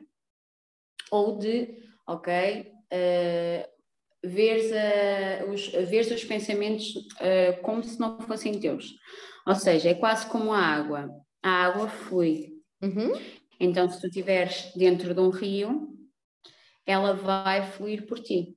ou 1.11 1.37
de, 1.37 1.75
ok, 2.07 2.71
uh, 2.93 4.27
veres, 4.27 4.71
uh, 4.71 5.51
os, 5.51 5.67
veres 5.89 6.11
os 6.11 6.23
pensamentos 6.23 6.95
uh, 6.95 7.61
como 7.61 7.83
se 7.83 7.99
não 7.99 8.19
fossem 8.21 8.59
teus. 8.59 8.93
Ou 9.45 9.55
seja, 9.55 9.89
é 9.89 9.93
quase 9.93 10.27
como 10.27 10.51
a 10.51 10.59
água. 10.59 11.09
A 11.41 11.49
água 11.49 11.87
flui. 11.87 12.53
Uhum. 12.81 13.13
Então, 13.59 13.89
se 13.89 13.99
tu 13.99 14.07
estiveres 14.07 14.71
dentro 14.75 15.13
de 15.13 15.21
um 15.21 15.29
rio, 15.29 15.87
ela 16.85 17.13
vai 17.13 17.63
fluir 17.71 18.05
por 18.05 18.19
ti. 18.19 18.56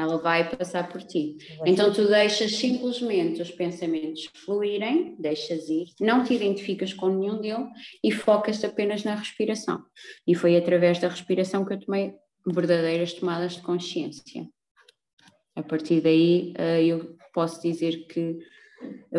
Ela 0.00 0.18
vai 0.18 0.48
passar 0.56 0.88
por 0.88 1.02
ti. 1.02 1.36
Então 1.64 1.92
tu 1.92 2.06
deixas 2.08 2.56
simplesmente 2.56 3.42
os 3.42 3.50
pensamentos 3.50 4.28
fluírem, 4.44 5.16
deixas 5.18 5.68
ir, 5.68 5.86
não 6.00 6.24
te 6.24 6.34
identificas 6.34 6.92
com 6.92 7.08
nenhum 7.08 7.40
deles 7.40 7.68
e 8.02 8.10
focas-te 8.10 8.66
apenas 8.66 9.04
na 9.04 9.14
respiração. 9.14 9.84
E 10.26 10.34
foi 10.34 10.56
através 10.56 10.98
da 10.98 11.08
respiração 11.08 11.64
que 11.64 11.74
eu 11.74 11.80
tomei 11.80 12.14
verdadeiras 12.46 13.12
tomadas 13.12 13.54
de 13.54 13.62
consciência. 13.62 14.48
A 15.54 15.62
partir 15.62 16.00
daí 16.00 16.54
eh, 16.56 16.84
eu 16.84 17.16
posso 17.34 17.60
dizer 17.60 18.06
que 18.06 18.38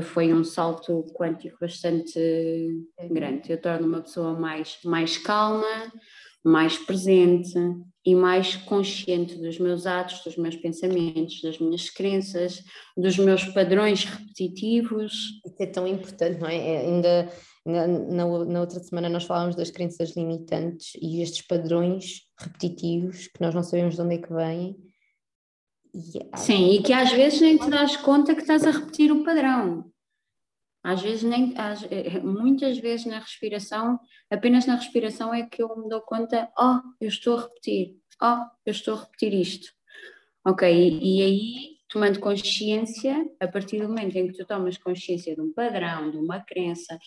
foi 0.01 0.33
um 0.33 0.43
salto 0.43 1.05
quântico 1.13 1.57
bastante 1.59 2.87
grande. 3.09 3.51
Eu 3.51 3.61
torno 3.61 3.87
uma 3.87 4.01
pessoa 4.01 4.33
mais, 4.39 4.79
mais 4.83 5.17
calma, 5.17 5.91
mais 6.43 6.77
presente 6.77 7.53
e 8.05 8.15
mais 8.15 8.55
consciente 8.55 9.35
dos 9.35 9.59
meus 9.59 9.85
atos, 9.85 10.23
dos 10.23 10.35
meus 10.35 10.55
pensamentos, 10.55 11.41
das 11.41 11.59
minhas 11.59 11.89
crenças, 11.89 12.63
dos 12.97 13.17
meus 13.17 13.45
padrões 13.45 14.05
repetitivos. 14.05 15.13
Isso 15.45 15.55
é 15.61 15.65
tão 15.67 15.87
importante, 15.87 16.39
não 16.39 16.47
é? 16.47 16.57
é 16.57 16.77
ainda 16.79 17.31
na, 17.65 17.87
na, 17.87 18.45
na, 18.45 18.59
outra 18.59 18.79
semana 18.79 19.07
nós 19.07 19.25
falávamos 19.25 19.55
das 19.55 19.69
crenças 19.69 20.15
limitantes 20.15 20.93
e 20.99 21.21
estes 21.21 21.45
padrões 21.45 22.21
repetitivos 22.39 23.27
que 23.27 23.39
nós 23.39 23.53
não 23.53 23.61
sabemos 23.61 23.95
de 23.95 24.01
onde 24.01 24.15
é 24.15 24.17
que 24.17 24.33
vêm. 24.33 24.75
E, 25.93 26.37
Sim, 26.37 26.71
e 26.71 26.81
que 26.81 26.93
às 26.93 27.11
vezes 27.11 27.41
nem 27.41 27.57
te 27.57 27.69
das 27.69 27.97
conta 27.97 28.33
que 28.33 28.41
estás 28.41 28.63
a 28.65 28.71
repetir 28.71 29.11
o 29.11 29.23
padrão. 29.23 29.90
Às 30.83 31.01
vezes, 31.01 31.23
nem, 31.23 31.53
às, 31.57 31.83
eh, 31.83 32.19
muitas 32.19 32.77
vezes 32.79 33.05
na 33.05 33.19
respiração, 33.19 33.99
apenas 34.29 34.65
na 34.65 34.75
respiração 34.75 35.33
é 35.33 35.45
que 35.45 35.61
eu 35.61 35.75
me 35.77 35.87
dou 35.87 36.01
conta, 36.01 36.49
oh, 36.59 36.79
eu 36.99 37.07
estou 37.07 37.37
a 37.37 37.41
repetir, 37.41 37.97
oh, 38.21 38.45
eu 38.65 38.71
estou 38.71 38.95
a 38.95 39.01
repetir 39.01 39.33
isto. 39.33 39.71
Ok, 40.45 40.67
e, 40.67 41.19
e 41.19 41.21
aí, 41.21 41.77
tomando 41.87 42.19
consciência, 42.19 43.15
a 43.39 43.47
partir 43.47 43.79
do 43.79 43.89
momento 43.89 44.15
em 44.15 44.27
que 44.27 44.37
tu 44.37 44.45
tomas 44.45 44.77
consciência 44.77 45.35
de 45.35 45.41
um 45.41 45.53
padrão, 45.53 46.09
de 46.09 46.17
uma 46.17 46.39
crença, 46.39 46.97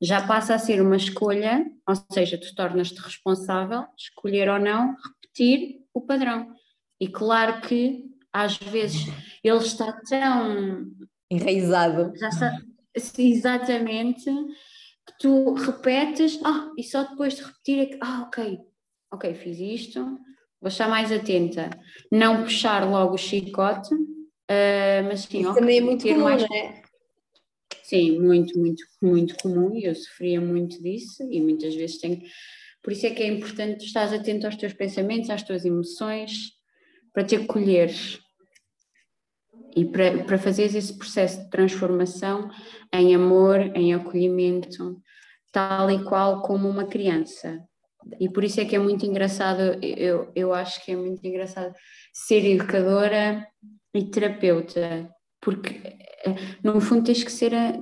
já 0.00 0.26
passa 0.26 0.54
a 0.54 0.58
ser 0.58 0.80
uma 0.80 0.96
escolha, 0.96 1.66
ou 1.86 1.94
seja, 2.12 2.38
tu 2.38 2.54
tornas-te 2.54 2.98
responsável, 3.00 3.84
escolher 3.98 4.48
ou 4.48 4.58
não 4.58 4.94
repetir 4.96 5.80
o 5.92 6.00
padrão. 6.00 6.54
E 7.00 7.08
claro 7.08 7.60
que 7.60 8.04
às 8.32 8.56
vezes 8.56 9.06
ele 9.42 9.58
está 9.58 9.92
tão 10.08 10.86
enraizado. 11.30 12.12
Já 12.16 12.28
está, 12.28 12.58
exatamente, 13.18 14.24
que 14.24 15.18
tu 15.18 15.54
repetes, 15.54 16.38
ah, 16.44 16.70
e 16.76 16.82
só 16.82 17.04
depois 17.04 17.34
de 17.34 17.42
repetir 17.42 17.78
é 17.78 17.86
que, 17.86 17.98
ah, 18.02 18.22
ok, 18.26 18.58
ok, 19.12 19.34
fiz 19.34 19.58
isto, 19.58 20.00
vou 20.60 20.68
estar 20.68 20.88
mais 20.88 21.10
atenta. 21.10 21.70
Não 22.12 22.42
puxar 22.42 22.88
logo 22.88 23.14
o 23.14 23.18
chicote, 23.18 23.94
uh, 23.94 25.04
mas 25.04 25.20
sim, 25.20 25.40
Isso 25.40 25.50
okay, 25.50 25.60
também 25.60 25.78
é 25.78 25.80
muito 25.80 26.06
comum, 26.06 26.24
mais... 26.24 26.42
não 26.42 26.56
é? 26.56 26.82
Sim, 27.82 28.20
muito, 28.20 28.58
muito, 28.58 28.84
muito 29.00 29.34
comum 29.36 29.74
e 29.74 29.84
eu 29.84 29.94
sofria 29.94 30.40
muito 30.40 30.82
disso 30.82 31.26
e 31.30 31.40
muitas 31.40 31.74
vezes 31.74 31.98
tenho. 31.98 32.20
Por 32.82 32.92
isso 32.92 33.06
é 33.06 33.10
que 33.10 33.22
é 33.22 33.26
importante 33.26 33.84
estar 33.84 34.12
atento 34.12 34.46
aos 34.46 34.56
teus 34.56 34.74
pensamentos, 34.74 35.30
às 35.30 35.42
tuas 35.42 35.64
emoções, 35.64 36.52
para 37.14 37.24
te 37.24 37.36
acolheres 37.36 38.20
e 39.78 39.84
para, 39.84 40.24
para 40.24 40.38
fazeres 40.38 40.74
esse 40.74 40.98
processo 40.98 41.40
de 41.40 41.50
transformação 41.50 42.50
em 42.92 43.14
amor, 43.14 43.60
em 43.76 43.94
acolhimento, 43.94 45.00
tal 45.52 45.88
e 45.88 46.02
qual 46.02 46.42
como 46.42 46.68
uma 46.68 46.84
criança. 46.84 47.62
E 48.18 48.28
por 48.28 48.42
isso 48.42 48.60
é 48.60 48.64
que 48.64 48.74
é 48.74 48.78
muito 48.78 49.06
engraçado, 49.06 49.78
eu, 49.80 50.32
eu 50.34 50.52
acho 50.52 50.84
que 50.84 50.90
é 50.90 50.96
muito 50.96 51.24
engraçado 51.24 51.72
ser 52.12 52.44
educadora 52.44 53.46
e 53.94 54.04
terapeuta, 54.04 55.08
porque 55.40 55.80
eh, 56.24 56.34
no 56.62 56.80
fundo 56.80 57.04
tens 57.04 57.22
que 57.22 57.30
ser, 57.30 57.54
a, 57.54 57.78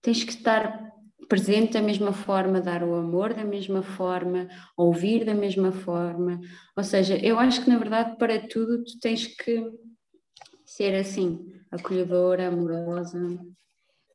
tens 0.00 0.22
que 0.22 0.30
estar 0.30 0.92
presente 1.28 1.72
da 1.72 1.82
mesma 1.82 2.12
forma, 2.12 2.60
dar 2.60 2.84
o 2.84 2.94
amor 2.94 3.34
da 3.34 3.44
mesma 3.44 3.82
forma, 3.82 4.46
ouvir 4.76 5.24
da 5.24 5.34
mesma 5.34 5.72
forma. 5.72 6.38
Ou 6.76 6.84
seja, 6.84 7.16
eu 7.16 7.40
acho 7.40 7.64
que 7.64 7.68
na 7.68 7.78
verdade 7.78 8.16
para 8.16 8.38
tudo 8.46 8.84
tu 8.84 9.00
tens 9.00 9.26
que 9.26 9.64
ser 10.74 10.92
assim, 10.96 11.52
acolhedora, 11.70 12.48
amorosa. 12.48 13.16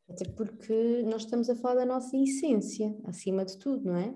Até 0.10 0.26
porque 0.30 1.04
nós 1.04 1.22
estamos 1.22 1.50
a 1.50 1.56
falar 1.56 1.76
da 1.76 1.86
nossa 1.86 2.18
essência, 2.18 2.94
acima 3.06 3.46
de 3.46 3.58
tudo, 3.58 3.86
não 3.86 3.96
é? 3.96 4.14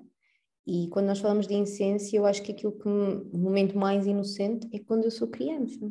E 0.68 0.90
quando 0.90 1.08
nós 1.08 1.20
falamos 1.20 1.48
de 1.48 1.54
essência, 1.54 2.18
eu 2.18 2.26
acho 2.26 2.44
que 2.44 2.52
aquilo 2.52 2.78
que 2.78 2.88
o 2.88 3.38
momento 3.38 3.78
mais 3.78 4.06
inocente 4.06 4.68
é 4.74 4.80
quando 4.80 5.06
eu 5.06 5.12
sou 5.12 5.30
criança. 5.30 5.90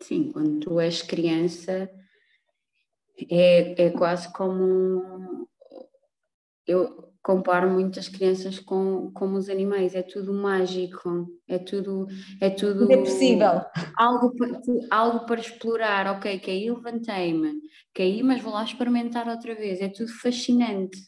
Sim, 0.00 0.32
quando 0.32 0.60
tu 0.60 0.80
és 0.80 1.02
criança, 1.02 1.90
é, 3.30 3.86
é 3.86 3.90
quase 3.90 4.32
como. 4.32 5.46
Eu, 6.66 7.11
comparo 7.22 7.70
muitas 7.70 8.08
crianças 8.08 8.58
com, 8.58 9.10
com 9.12 9.32
os 9.34 9.48
animais, 9.48 9.94
é 9.94 10.02
tudo 10.02 10.34
mágico, 10.34 11.28
é 11.46 11.56
tudo. 11.58 12.06
É 12.40 12.50
tudo 12.50 12.90
é 12.90 12.96
possível. 12.96 13.60
Algo, 13.96 14.34
algo 14.90 15.26
para 15.26 15.40
explorar, 15.40 16.16
ok, 16.16 16.40
caí, 16.40 16.68
levantei-me, 16.68 17.60
caí, 17.94 18.22
mas 18.22 18.42
vou 18.42 18.52
lá 18.52 18.64
experimentar 18.64 19.28
outra 19.28 19.54
vez, 19.54 19.80
é 19.80 19.88
tudo 19.88 20.12
fascinante. 20.12 20.98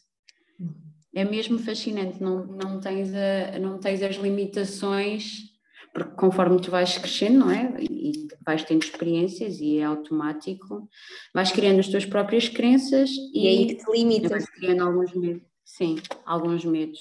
É 1.13 1.23
mesmo 1.23 1.59
fascinante, 1.59 2.21
não, 2.21 2.45
não, 2.45 2.79
tens 2.79 3.13
a, 3.13 3.59
não 3.59 3.79
tens 3.79 4.01
as 4.01 4.15
limitações, 4.15 5.55
porque 5.93 6.15
conforme 6.15 6.59
tu 6.61 6.71
vais 6.71 6.97
crescendo, 6.97 7.39
não 7.39 7.51
é? 7.51 7.73
E 7.79 8.27
vais 8.45 8.63
tendo 8.63 8.83
experiências 8.83 9.59
e 9.61 9.77
é 9.77 9.83
automático, 9.83 10.89
vais 11.33 11.53
criando 11.53 11.79
as 11.79 11.87
tuas 11.87 12.05
próprias 12.05 12.49
crenças 12.49 13.09
e, 13.33 13.45
e 13.45 13.47
aí 13.47 13.67
que 13.67 13.75
te 13.75 13.91
limitas. 13.91 14.29
Vais 14.29 14.49
criando 14.49 14.83
alguns 14.83 15.13
medos. 15.13 15.54
Sim, 15.65 15.97
alguns 16.25 16.63
medos. 16.63 16.99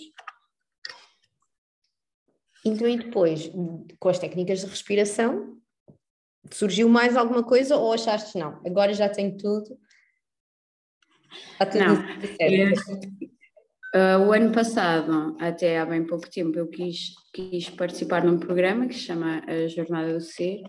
Então, 2.64 2.88
e 2.88 2.96
depois, 2.96 3.50
com 4.00 4.08
as 4.08 4.18
técnicas 4.18 4.60
de 4.60 4.66
respiração, 4.66 5.58
surgiu 6.50 6.88
mais 6.88 7.14
alguma 7.16 7.42
coisa 7.44 7.76
ou 7.76 7.92
achaste 7.92 8.38
não? 8.38 8.60
Agora 8.66 8.94
já 8.94 9.08
tenho 9.08 9.36
tudo. 9.36 9.78
Está 11.52 11.66
tudo 11.66 11.84
não. 11.84 11.94
Uh, 13.94 14.26
o 14.26 14.32
ano 14.32 14.52
passado, 14.52 15.36
até 15.38 15.78
há 15.78 15.86
bem 15.86 16.04
pouco 16.04 16.28
tempo, 16.28 16.58
eu 16.58 16.66
quis, 16.68 17.14
quis 17.32 17.70
participar 17.70 18.24
num 18.24 18.40
programa 18.40 18.88
que 18.88 18.94
se 18.94 19.02
chama 19.02 19.40
a 19.46 19.68
Jornada 19.68 20.12
do 20.14 20.20
Ser 20.20 20.62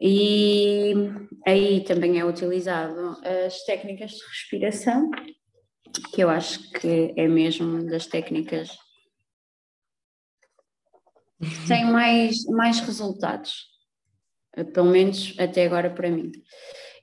e 0.00 0.94
aí 1.46 1.84
também 1.84 2.18
é 2.18 2.24
utilizado 2.24 3.18
as 3.22 3.62
técnicas 3.64 4.12
de 4.12 4.24
respiração 4.24 5.10
que 6.12 6.22
eu 6.22 6.30
acho 6.30 6.70
que 6.72 7.12
é 7.16 7.28
mesmo 7.28 7.84
das 7.84 8.06
técnicas 8.06 8.70
que 11.40 11.68
têm 11.68 11.84
mais, 11.84 12.44
mais 12.46 12.80
resultados, 12.80 13.66
pelo 14.74 14.90
menos 14.90 15.34
até 15.38 15.64
agora 15.66 15.90
para 15.90 16.10
mim. 16.10 16.32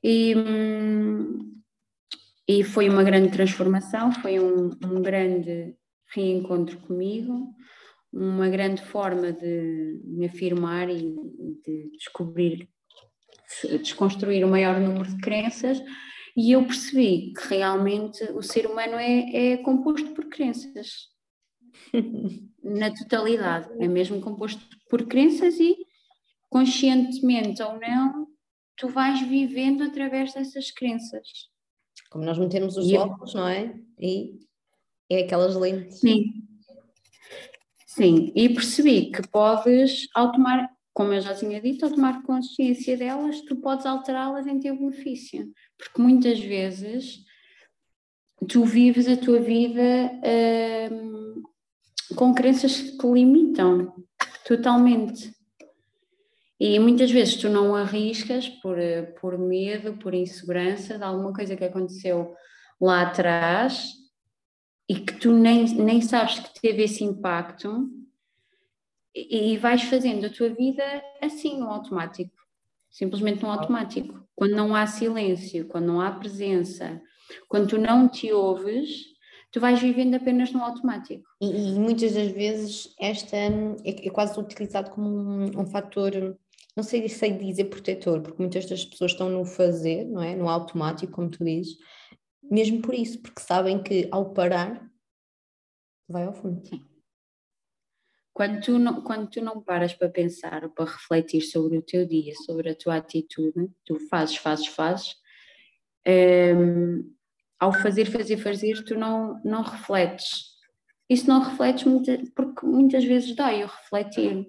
E, 0.04 0.36
e 2.48 2.64
foi 2.64 2.90
uma 2.90 3.04
grande 3.04 3.32
transformação, 3.32 4.12
foi 4.12 4.40
um, 4.40 4.72
um 4.84 5.02
grande 5.02 5.76
reencontro 6.14 6.78
comigo, 6.80 7.54
uma 8.12 8.50
grande 8.50 8.84
forma 8.84 9.32
de 9.32 10.02
me 10.04 10.26
afirmar 10.26 10.90
e 10.90 11.16
de 11.66 11.90
descobrir, 11.98 12.70
desconstruir 13.82 14.44
o 14.46 14.50
maior 14.50 14.80
número 14.80 15.10
de 15.10 15.18
crenças 15.18 15.82
e 16.36 16.52
eu 16.52 16.66
percebi 16.66 17.34
que 17.34 17.48
realmente 17.48 18.24
o 18.34 18.42
ser 18.42 18.68
humano 18.68 18.96
é, 18.96 19.54
é 19.54 19.58
composto 19.58 20.14
por 20.14 20.26
crenças. 20.26 21.10
Na 22.62 22.94
totalidade. 22.94 23.70
É 23.80 23.88
mesmo 23.88 24.20
composto 24.20 24.62
por 24.90 25.08
crenças 25.08 25.60
e, 25.60 25.78
conscientemente 26.50 27.62
ou 27.62 27.80
não, 27.80 28.28
tu 28.76 28.90
vais 28.90 29.22
vivendo 29.22 29.84
através 29.84 30.34
dessas 30.34 30.72
crenças. 30.72 31.28
Como 32.10 32.26
nós 32.26 32.38
metemos 32.38 32.76
os 32.76 32.90
e 32.90 32.98
óculos, 32.98 33.34
eu... 33.34 33.42
não 33.42 33.48
é? 33.48 33.74
E 34.00 34.40
é 35.10 35.20
aquelas 35.20 35.56
lentes. 35.56 36.00
Sim. 36.00 36.46
Sim, 37.86 38.34
e 38.36 38.50
percebi 38.50 39.10
que 39.10 39.26
podes, 39.30 40.10
ao 40.14 40.34
tomar 40.34 40.70
como 40.96 41.12
eu 41.12 41.20
já 41.20 41.36
tinha 41.36 41.60
dito, 41.60 41.84
ao 41.84 41.92
tomar 41.92 42.24
consciência 42.24 42.96
delas, 42.96 43.42
tu 43.42 43.58
podes 43.58 43.86
alterá-las 43.86 44.48
em 44.48 44.62
teu 44.62 44.78
benefício. 44.78 45.52
Porque 45.78 46.02
muitas 46.02 46.40
vezes 46.40 47.20
tu 48.48 48.64
vives 48.64 49.06
a 49.06 49.18
tua 49.18 49.42
vida 49.42 49.82
hum, 50.90 51.44
com 52.16 52.34
crenças 52.34 52.80
que 52.80 52.98
te 52.98 53.08
limitam 53.08 53.94
totalmente. 54.48 55.36
E 56.58 56.80
muitas 56.80 57.12
vezes 57.12 57.36
tu 57.36 57.50
não 57.50 57.76
arriscas 57.76 58.48
por, 58.48 58.78
por 59.20 59.38
medo, 59.38 59.98
por 59.98 60.14
insegurança 60.14 60.98
de 60.98 61.04
alguma 61.04 61.34
coisa 61.34 61.58
que 61.58 61.66
aconteceu 61.66 62.34
lá 62.80 63.02
atrás 63.02 63.92
e 64.88 64.96
que 64.96 65.20
tu 65.20 65.34
nem, 65.34 65.66
nem 65.76 66.00
sabes 66.00 66.40
que 66.40 66.62
teve 66.62 66.84
esse 66.84 67.04
impacto 67.04 67.90
e, 69.16 69.58
vais 69.58 69.84
fazendo 69.84 70.26
a 70.26 70.30
tua 70.30 70.50
vida 70.50 70.84
assim, 71.22 71.58
no 71.58 71.70
automático. 71.70 72.36
Simplesmente 72.90 73.42
no 73.42 73.50
automático. 73.50 74.26
Quando 74.36 74.56
não 74.56 74.76
há 74.76 74.86
silêncio, 74.86 75.68
quando 75.68 75.86
não 75.86 76.02
há 76.02 76.12
presença, 76.12 77.02
quando 77.48 77.70
tu 77.70 77.78
não 77.78 78.10
te 78.10 78.32
ouves, 78.32 79.06
tu 79.52 79.60
vais 79.60 79.82
vivendo 79.82 80.16
apenas 80.16 80.52
no 80.52 80.62
automático. 80.62 81.24
E, 81.42 81.48
e 81.48 81.80
muitas 81.80 82.14
das 82.14 82.32
vezes 82.32 82.94
esta 83.00 83.36
é, 83.38 83.48
é 83.86 84.10
quase 84.10 84.38
utilizado 84.40 84.92
como 84.92 85.08
um, 85.08 85.62
um 85.62 85.66
fator, 85.66 86.38
não 86.76 86.84
sei 86.84 87.08
se 87.08 87.18
sei 87.18 87.32
dizer 87.32 87.66
protetor, 87.66 88.22
porque 88.22 88.42
muitas 88.42 88.66
das 88.66 88.84
pessoas 88.84 89.12
estão 89.12 89.30
no 89.30 89.46
fazer, 89.46 90.06
não 90.06 90.22
é? 90.22 90.36
No 90.36 90.50
automático, 90.50 91.14
como 91.14 91.30
tu 91.30 91.44
dizes, 91.44 91.78
mesmo 92.44 92.82
por 92.82 92.94
isso, 92.94 93.22
porque 93.22 93.42
sabem 93.42 93.82
que 93.82 94.08
ao 94.12 94.34
parar 94.34 94.86
vai 96.08 96.26
ao 96.26 96.34
fundo. 96.34 96.66
Sim. 96.68 96.95
Quando 98.36 98.60
tu, 98.60 98.78
não, 98.78 99.02
quando 99.02 99.30
tu 99.30 99.42
não 99.42 99.62
paras 99.62 99.94
para 99.94 100.10
pensar 100.10 100.66
ou 100.66 100.70
para 100.70 100.92
refletir 100.92 101.40
sobre 101.40 101.78
o 101.78 101.82
teu 101.82 102.06
dia, 102.06 102.34
sobre 102.46 102.70
a 102.70 102.76
tua 102.76 102.98
atitude, 102.98 103.72
tu 103.86 103.98
fazes, 104.10 104.36
fazes, 104.36 104.68
fazes, 104.68 105.16
um, 106.06 107.16
ao 107.58 107.72
fazer, 107.72 108.04
fazer, 108.04 108.36
fazer, 108.36 108.84
tu 108.84 108.96
não, 108.96 109.42
não 109.42 109.62
refletes. 109.62 110.54
Isso 111.10 111.30
não 111.30 111.42
refletes 111.44 111.86
muita, 111.86 112.22
porque 112.36 112.66
muitas 112.66 113.06
vezes 113.06 113.34
dói 113.34 113.64
o 113.64 113.68
refletir. 113.68 114.46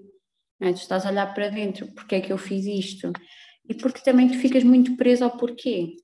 É? 0.61 0.73
Tu 0.73 0.79
estás 0.79 1.07
a 1.07 1.11
olhar 1.11 1.33
para 1.33 1.49
dentro, 1.49 1.87
porque 1.93 2.17
é 2.17 2.21
que 2.21 2.33
eu 2.33 2.39
fiz 2.39 2.67
isto? 2.67 3.13
E 3.69 3.75
porque 3.75 4.03
também 4.03 4.27
tu 4.27 4.35
ficas 4.35 4.65
muito 4.65 4.97
preso 4.97 5.23
ao 5.23 5.37
porquê. 5.37 5.95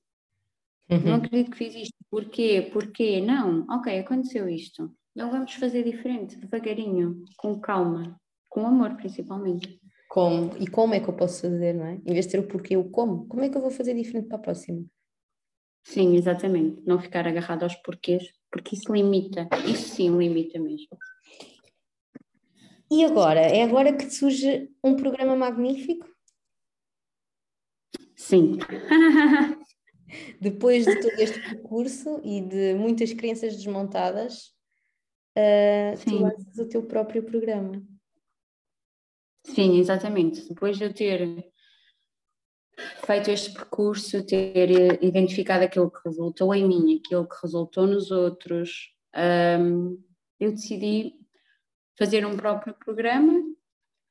Uhum. 0.89 1.01
Não 1.01 1.15
acredito 1.15 1.51
que 1.51 1.57
fiz 1.57 1.75
isto. 1.75 1.95
Porquê? 2.09 2.69
Porquê? 2.71 3.19
Não. 3.19 3.65
Ok, 3.69 3.99
aconteceu 3.99 4.47
isto. 4.47 4.89
Então 5.15 5.29
vamos 5.29 5.53
fazer 5.53 5.83
diferente, 5.83 6.37
devagarinho, 6.37 7.23
com 7.37 7.59
calma, 7.59 8.19
com 8.49 8.65
amor 8.65 8.95
principalmente. 8.95 9.79
Como? 10.09 10.55
E 10.57 10.67
como 10.67 10.93
é 10.93 10.99
que 10.99 11.07
eu 11.07 11.13
posso 11.13 11.41
fazer, 11.41 11.73
não 11.73 11.85
é? 11.85 11.95
Em 12.05 12.13
vez 12.13 12.25
de 12.25 12.31
ter 12.33 12.39
o 12.39 12.47
porquê, 12.47 12.75
o 12.77 12.89
como. 12.89 13.27
Como 13.27 13.43
é 13.43 13.49
que 13.49 13.57
eu 13.57 13.61
vou 13.61 13.71
fazer 13.71 13.93
diferente 13.93 14.27
para 14.27 14.37
a 14.37 14.41
próxima? 14.41 14.83
Sim, 15.83 16.15
exatamente. 16.15 16.81
Não 16.85 16.99
ficar 16.99 17.27
agarrado 17.27 17.63
aos 17.63 17.75
porquês, 17.75 18.23
porque 18.51 18.75
isso 18.75 18.91
limita. 18.91 19.47
Isso 19.67 19.89
sim 19.89 20.15
limita 20.17 20.59
mesmo. 20.59 20.97
E 22.91 23.03
agora? 23.03 23.39
É 23.39 23.63
agora 23.63 23.91
que 23.91 24.09
surge 24.09 24.69
um 24.83 24.95
programa 24.95 25.35
magnífico? 25.35 26.07
Sim. 28.15 28.57
Depois 30.39 30.85
de 30.85 31.01
todo 31.01 31.19
este 31.19 31.39
percurso 31.41 32.21
e 32.23 32.41
de 32.41 32.75
muitas 32.75 33.11
crenças 33.13 33.55
desmontadas, 33.55 34.53
uh, 35.37 36.03
tu 36.03 36.19
lanças 36.19 36.57
o 36.57 36.67
teu 36.67 36.83
próprio 36.83 37.23
programa. 37.23 37.81
Sim, 39.45 39.77
exatamente. 39.77 40.47
Depois 40.47 40.77
de 40.77 40.85
eu 40.85 40.93
ter 40.93 41.51
feito 43.05 43.29
este 43.29 43.53
percurso, 43.53 44.25
ter 44.25 45.03
identificado 45.03 45.63
aquilo 45.63 45.91
que 45.91 45.99
resultou 46.05 46.53
em 46.55 46.67
mim, 46.67 46.99
aquilo 47.03 47.27
que 47.27 47.35
resultou 47.41 47.85
nos 47.85 48.09
outros, 48.09 48.93
um, 49.59 50.01
eu 50.39 50.51
decidi 50.51 51.13
fazer 51.97 52.25
um 52.25 52.35
próprio 52.35 52.73
programa 52.73 53.33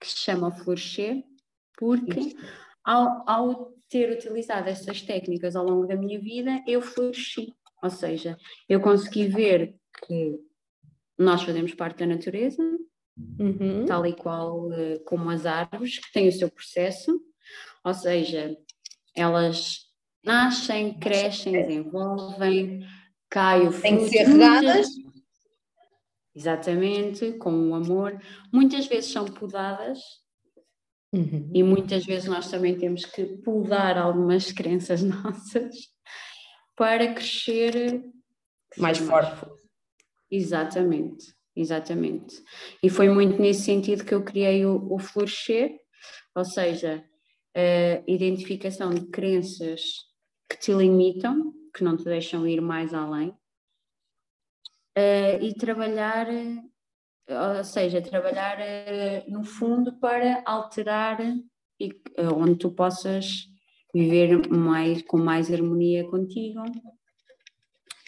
que 0.00 0.08
se 0.08 0.18
chama 0.18 0.52
Florescer, 0.52 1.24
porque 1.76 2.36
ao, 2.84 3.28
ao 3.28 3.72
ter 3.88 4.10
utilizado 4.10 4.68
essas 4.68 5.02
técnicas 5.02 5.56
ao 5.56 5.64
longo 5.64 5.86
da 5.86 5.96
minha 5.96 6.20
vida, 6.20 6.62
eu 6.66 6.80
floresci. 6.80 7.52
Ou 7.82 7.90
seja, 7.90 8.36
eu 8.68 8.80
consegui 8.80 9.26
ver 9.26 9.74
que 10.06 10.38
nós 11.22 11.42
fazemos 11.42 11.74
parte 11.74 11.98
da 11.98 12.06
natureza, 12.06 12.62
uhum. 13.38 13.84
tal 13.86 14.06
e 14.06 14.14
qual 14.14 14.68
uh, 14.68 15.02
como 15.04 15.30
as 15.30 15.46
árvores, 15.46 15.98
que 15.98 16.12
têm 16.12 16.28
o 16.28 16.32
seu 16.32 16.50
processo, 16.50 17.20
ou 17.84 17.94
seja, 17.94 18.56
elas 19.16 19.80
nascem, 20.24 20.98
crescem, 20.98 21.52
desenvolvem, 21.52 22.86
caem 23.28 23.68
o 23.68 23.72
fruto. 23.72 23.82
Têm 23.82 23.98
que 23.98 24.08
ser 24.08 24.26
regadas. 24.26 24.88
Exatamente, 26.34 27.32
com 27.32 27.70
o 27.70 27.74
amor. 27.74 28.18
Muitas 28.50 28.86
vezes 28.86 29.12
são 29.12 29.26
podadas 29.26 29.98
uhum. 31.12 31.50
e 31.52 31.62
muitas 31.62 32.06
vezes 32.06 32.26
nós 32.28 32.50
também 32.50 32.78
temos 32.78 33.04
que 33.04 33.24
podar 33.38 33.98
algumas 33.98 34.50
crenças 34.50 35.02
nossas 35.04 35.74
para 36.74 37.12
crescer 37.12 38.02
mais 38.78 38.96
forte. 38.96 39.46
Exatamente, 40.32 41.36
exatamente. 41.54 42.42
E 42.82 42.88
foi 42.88 43.10
muito 43.10 43.38
nesse 43.38 43.64
sentido 43.64 44.02
que 44.02 44.14
eu 44.14 44.24
criei 44.24 44.64
o, 44.64 44.90
o 44.90 44.98
Florescer, 44.98 45.78
ou 46.34 46.42
seja, 46.42 47.04
a 47.54 48.02
identificação 48.10 48.88
de 48.88 49.04
crenças 49.10 49.82
que 50.48 50.58
te 50.58 50.72
limitam, 50.72 51.52
que 51.74 51.84
não 51.84 51.98
te 51.98 52.04
deixam 52.04 52.46
ir 52.48 52.62
mais 52.62 52.94
além, 52.94 53.28
uh, 54.96 55.42
e 55.42 55.54
trabalhar, 55.54 56.28
ou 57.28 57.62
seja, 57.62 58.00
trabalhar 58.00 58.58
uh, 58.58 59.30
no 59.30 59.44
fundo 59.44 59.98
para 59.98 60.42
alterar 60.46 61.18
e, 61.78 61.90
onde 62.34 62.56
tu 62.56 62.70
possas 62.70 63.48
viver 63.92 64.48
mais, 64.48 65.02
com 65.02 65.18
mais 65.18 65.52
harmonia 65.52 66.08
contigo 66.08 66.62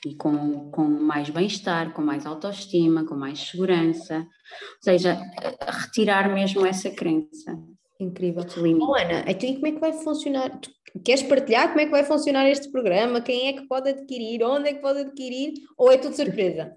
e 0.05 0.15
com, 0.15 0.71
com 0.71 0.85
mais 0.85 1.31
bem-estar, 1.31 1.93
com 1.93 2.03
mais 2.03 2.27
autoestima, 2.27 3.05
com 3.07 3.15
mais 3.15 3.41
segurança, 3.41 4.19
ou 4.19 4.83
seja, 4.83 5.21
retirar 5.67 6.33
mesmo 6.33 6.65
essa 6.67 6.91
crença. 6.91 7.59
Incrível. 7.99 8.45
Oh, 8.81 8.95
Ana, 8.95 9.25
então 9.27 9.49
e 9.49 9.55
como 9.55 9.67
é 9.67 9.73
que 9.73 9.81
vai 9.81 9.93
funcionar? 9.93 10.59
Tu 10.61 10.71
queres 11.05 11.23
partilhar 11.23 11.69
como 11.69 11.81
é 11.81 11.85
que 11.87 11.91
vai 11.91 12.05
funcionar 12.05 12.49
este 12.49 12.71
programa? 12.71 13.21
Quem 13.21 13.49
é 13.49 13.53
que 13.53 13.67
pode 13.67 13.89
adquirir? 13.89 14.43
Onde 14.43 14.69
é 14.69 14.75
que 14.75 14.81
pode 14.81 15.01
adquirir? 15.01 15.55
Ou 15.79 15.91
é 15.91 15.97
tudo 15.97 16.15
surpresa? 16.15 16.77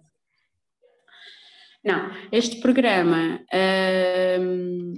Não, 1.84 2.12
este 2.32 2.60
programa 2.60 3.40
hum, 4.40 4.94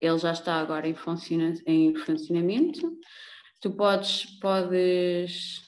ele 0.00 0.18
já 0.18 0.32
está 0.32 0.54
agora 0.54 0.88
em, 0.88 0.94
funciona, 0.94 1.54
em 1.66 1.94
funcionamento. 1.94 2.92
Tu 3.60 3.70
podes, 3.70 4.26
podes 4.40 5.65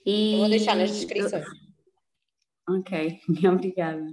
e... 0.06 0.36
vou 0.38 0.48
deixar 0.48 0.74
nas 0.74 0.90
descrições. 0.90 1.44
Ok, 2.66 3.20
obrigada. 3.46 4.06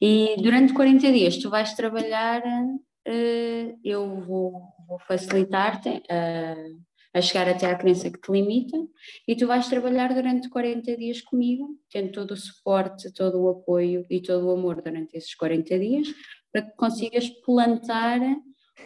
E 0.00 0.36
durante 0.38 0.72
40 0.74 1.10
dias 1.10 1.36
tu 1.38 1.50
vais 1.50 1.74
trabalhar, 1.74 2.40
uh, 2.46 3.78
eu 3.82 4.20
vou, 4.20 4.52
vou 4.86 5.00
facilitar-te 5.00 5.88
uh, 5.88 6.80
a 7.12 7.20
chegar 7.20 7.48
até 7.48 7.66
à 7.66 7.74
crença 7.74 8.12
que 8.12 8.20
te 8.20 8.30
limita 8.30 8.78
e 9.26 9.34
tu 9.34 9.48
vais 9.48 9.66
trabalhar 9.66 10.14
durante 10.14 10.48
40 10.48 10.96
dias 10.96 11.20
comigo, 11.20 11.76
tendo 11.90 12.12
todo 12.12 12.30
o 12.30 12.36
suporte, 12.36 13.12
todo 13.12 13.42
o 13.42 13.48
apoio 13.48 14.06
e 14.08 14.22
todo 14.22 14.46
o 14.46 14.52
amor 14.52 14.80
durante 14.80 15.16
esses 15.16 15.34
40 15.34 15.80
dias 15.80 16.14
para 16.54 16.62
que 16.62 16.76
consigas 16.76 17.28
plantar 17.28 18.20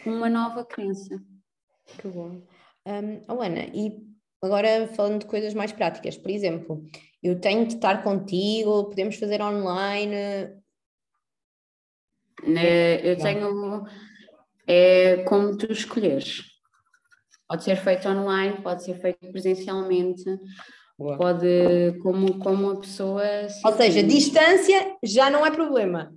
uma 0.06 0.30
nova 0.30 0.64
crença. 0.64 1.22
Que 1.98 2.08
bom. 2.08 2.40
Um, 2.86 3.20
oh 3.28 3.42
Ana, 3.42 3.66
e 3.74 3.92
agora 4.42 4.88
falando 4.96 5.20
de 5.20 5.26
coisas 5.26 5.52
mais 5.52 5.70
práticas, 5.70 6.16
por 6.16 6.30
exemplo, 6.30 6.82
eu 7.22 7.38
tenho 7.38 7.66
de 7.66 7.74
estar 7.74 8.02
contigo, 8.02 8.84
podemos 8.84 9.16
fazer 9.16 9.42
online? 9.42 10.56
Eu 12.42 13.18
tenho, 13.18 13.84
é 14.66 15.24
como 15.24 15.54
tu 15.58 15.70
escolheres. 15.70 16.44
Pode 17.46 17.64
ser 17.64 17.76
feito 17.76 18.08
online, 18.08 18.62
pode 18.62 18.82
ser 18.82 18.94
feito 18.94 19.30
presencialmente, 19.30 20.24
Boa. 20.98 21.18
pode, 21.18 21.98
como, 22.02 22.38
como 22.38 22.70
a 22.70 22.80
pessoa. 22.80 23.22
Ou 23.62 23.72
seja, 23.72 24.02
distância 24.02 24.96
já 25.02 25.28
não 25.28 25.44
é 25.44 25.50
problema. 25.50 26.16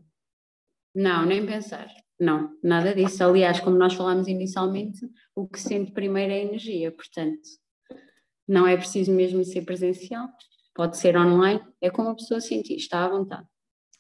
Não, 0.94 1.26
nem 1.26 1.46
pensar. 1.46 1.88
Não, 2.20 2.56
nada 2.64 2.94
disso. 2.94 3.24
Aliás, 3.24 3.60
como 3.60 3.78
nós 3.78 3.94
falámos 3.94 4.28
inicialmente, 4.28 5.00
o 5.36 5.48
que 5.48 5.60
sente 5.60 5.92
primeiro 5.92 6.32
é 6.32 6.36
a 6.36 6.44
energia, 6.44 6.92
portanto, 6.92 7.42
não 8.48 8.68
é 8.68 8.78
preciso 8.78 9.12
mesmo 9.12 9.44
ser 9.44 9.64
presencial. 9.64 10.28
pode 10.76 10.98
ser 10.98 11.18
online, 11.18 11.62
é 11.82 11.90
como 11.90 12.10
a 12.10 12.16
pessoa 12.16 12.40
sentir, 12.40 12.76
está 12.76 13.06
à 13.06 13.10
vontade. 13.10 13.48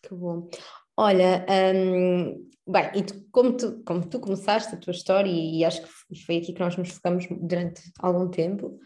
Que 0.03 0.13
bom. 0.13 0.49
Olha, 0.95 1.45
hum, 1.73 2.47
bem, 2.67 2.91
e 2.95 3.03
tu, 3.03 3.27
como, 3.31 3.57
tu, 3.57 3.83
como 3.83 4.07
tu 4.07 4.19
começaste 4.19 4.75
a 4.75 4.77
tua 4.77 4.91
história, 4.91 5.31
e 5.31 5.63
acho 5.65 5.81
que 5.81 6.15
foi 6.25 6.37
aqui 6.37 6.53
que 6.53 6.59
nós 6.59 6.77
nos 6.77 6.89
focamos 6.91 7.25
durante 7.29 7.81
algum 7.99 8.29
tempo, 8.29 8.79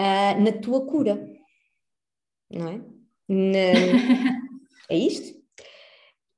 uh, 0.00 0.40
na 0.42 0.52
tua 0.60 0.86
cura, 0.86 1.26
não 2.50 2.68
é? 2.68 2.78
Na... 3.28 4.38
é 4.90 4.96
isto? 4.96 5.35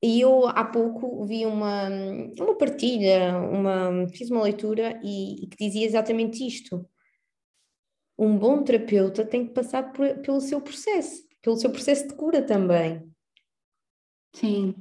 E 0.02 0.20
eu 0.20 0.46
há 0.46 0.64
pouco 0.64 1.26
vi 1.26 1.44
uma, 1.44 1.88
uma 2.38 2.56
partilha, 2.56 3.37
uma, 3.37 4.08
fiz 4.08 4.30
uma 4.30 4.42
leitura 4.42 5.00
e, 5.02 5.44
e 5.44 5.46
que 5.48 5.56
dizia 5.56 5.84
exatamente 5.84 6.46
isto. 6.46 6.88
Um 8.16 8.37
bom 8.38 8.62
terapeuta 8.62 9.24
tem 9.24 9.46
que 9.46 9.52
passar 9.52 9.92
por, 9.92 10.18
pelo 10.18 10.40
seu 10.40 10.61
processo, 10.61 11.24
pelo 11.42 11.56
seu 11.56 11.70
processo 11.70 12.06
de 12.08 12.14
cura 12.14 12.42
também. 12.42 13.08
Sim. 14.34 14.74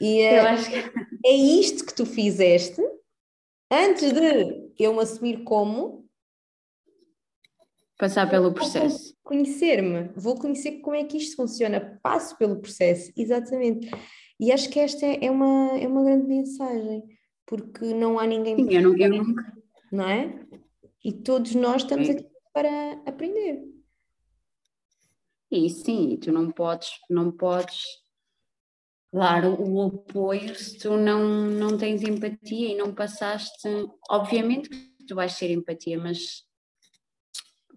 E 0.00 0.20
é, 0.20 0.40
eu 0.40 0.48
acho 0.48 0.70
que... 0.70 0.76
é 1.24 1.32
isto 1.32 1.86
que 1.86 1.94
tu 1.94 2.04
fizeste 2.04 2.82
antes 3.70 4.12
de 4.12 4.72
eu 4.78 4.92
me 4.92 5.00
assumir 5.00 5.44
como 5.44 6.03
passar 8.04 8.28
pelo 8.28 8.52
processo. 8.52 9.16
Conhecer-me, 9.22 10.10
vou 10.14 10.38
conhecer 10.38 10.80
como 10.80 10.94
é 10.94 11.04
que 11.04 11.16
isto 11.16 11.36
funciona, 11.36 11.98
passo 12.02 12.36
pelo 12.36 12.60
processo, 12.60 13.10
exatamente. 13.16 13.90
E 14.38 14.52
acho 14.52 14.68
que 14.68 14.78
esta 14.78 15.06
é 15.06 15.30
uma, 15.30 15.78
é 15.78 15.88
uma 15.88 16.04
grande 16.04 16.26
mensagem, 16.26 17.02
porque 17.46 17.94
não 17.94 18.18
há 18.18 18.26
ninguém. 18.26 18.56
Sim, 18.56 18.74
eu, 18.74 18.82
não, 18.82 18.98
eu 18.98 19.08
nunca. 19.08 19.56
Não 19.90 20.06
é? 20.06 20.38
E 21.02 21.12
todos 21.12 21.54
nós 21.54 21.82
estamos 21.82 22.10
aqui 22.10 22.26
para 22.52 22.92
aprender. 23.06 23.64
E 25.50 25.70
sim, 25.70 26.18
tu 26.20 26.30
não 26.30 26.50
podes, 26.50 26.90
não 27.08 27.32
podes 27.32 27.84
dar 29.10 29.46
o 29.46 29.82
apoio 29.82 30.54
se 30.56 30.76
tu 30.76 30.96
não, 30.98 31.24
não 31.48 31.78
tens 31.78 32.02
empatia 32.02 32.68
e 32.68 32.76
não 32.76 32.94
passaste. 32.94 33.66
Obviamente 34.10 34.68
que 34.68 35.06
tu 35.06 35.14
vais 35.14 35.38
ter 35.38 35.50
empatia, 35.50 35.98
mas 35.98 36.44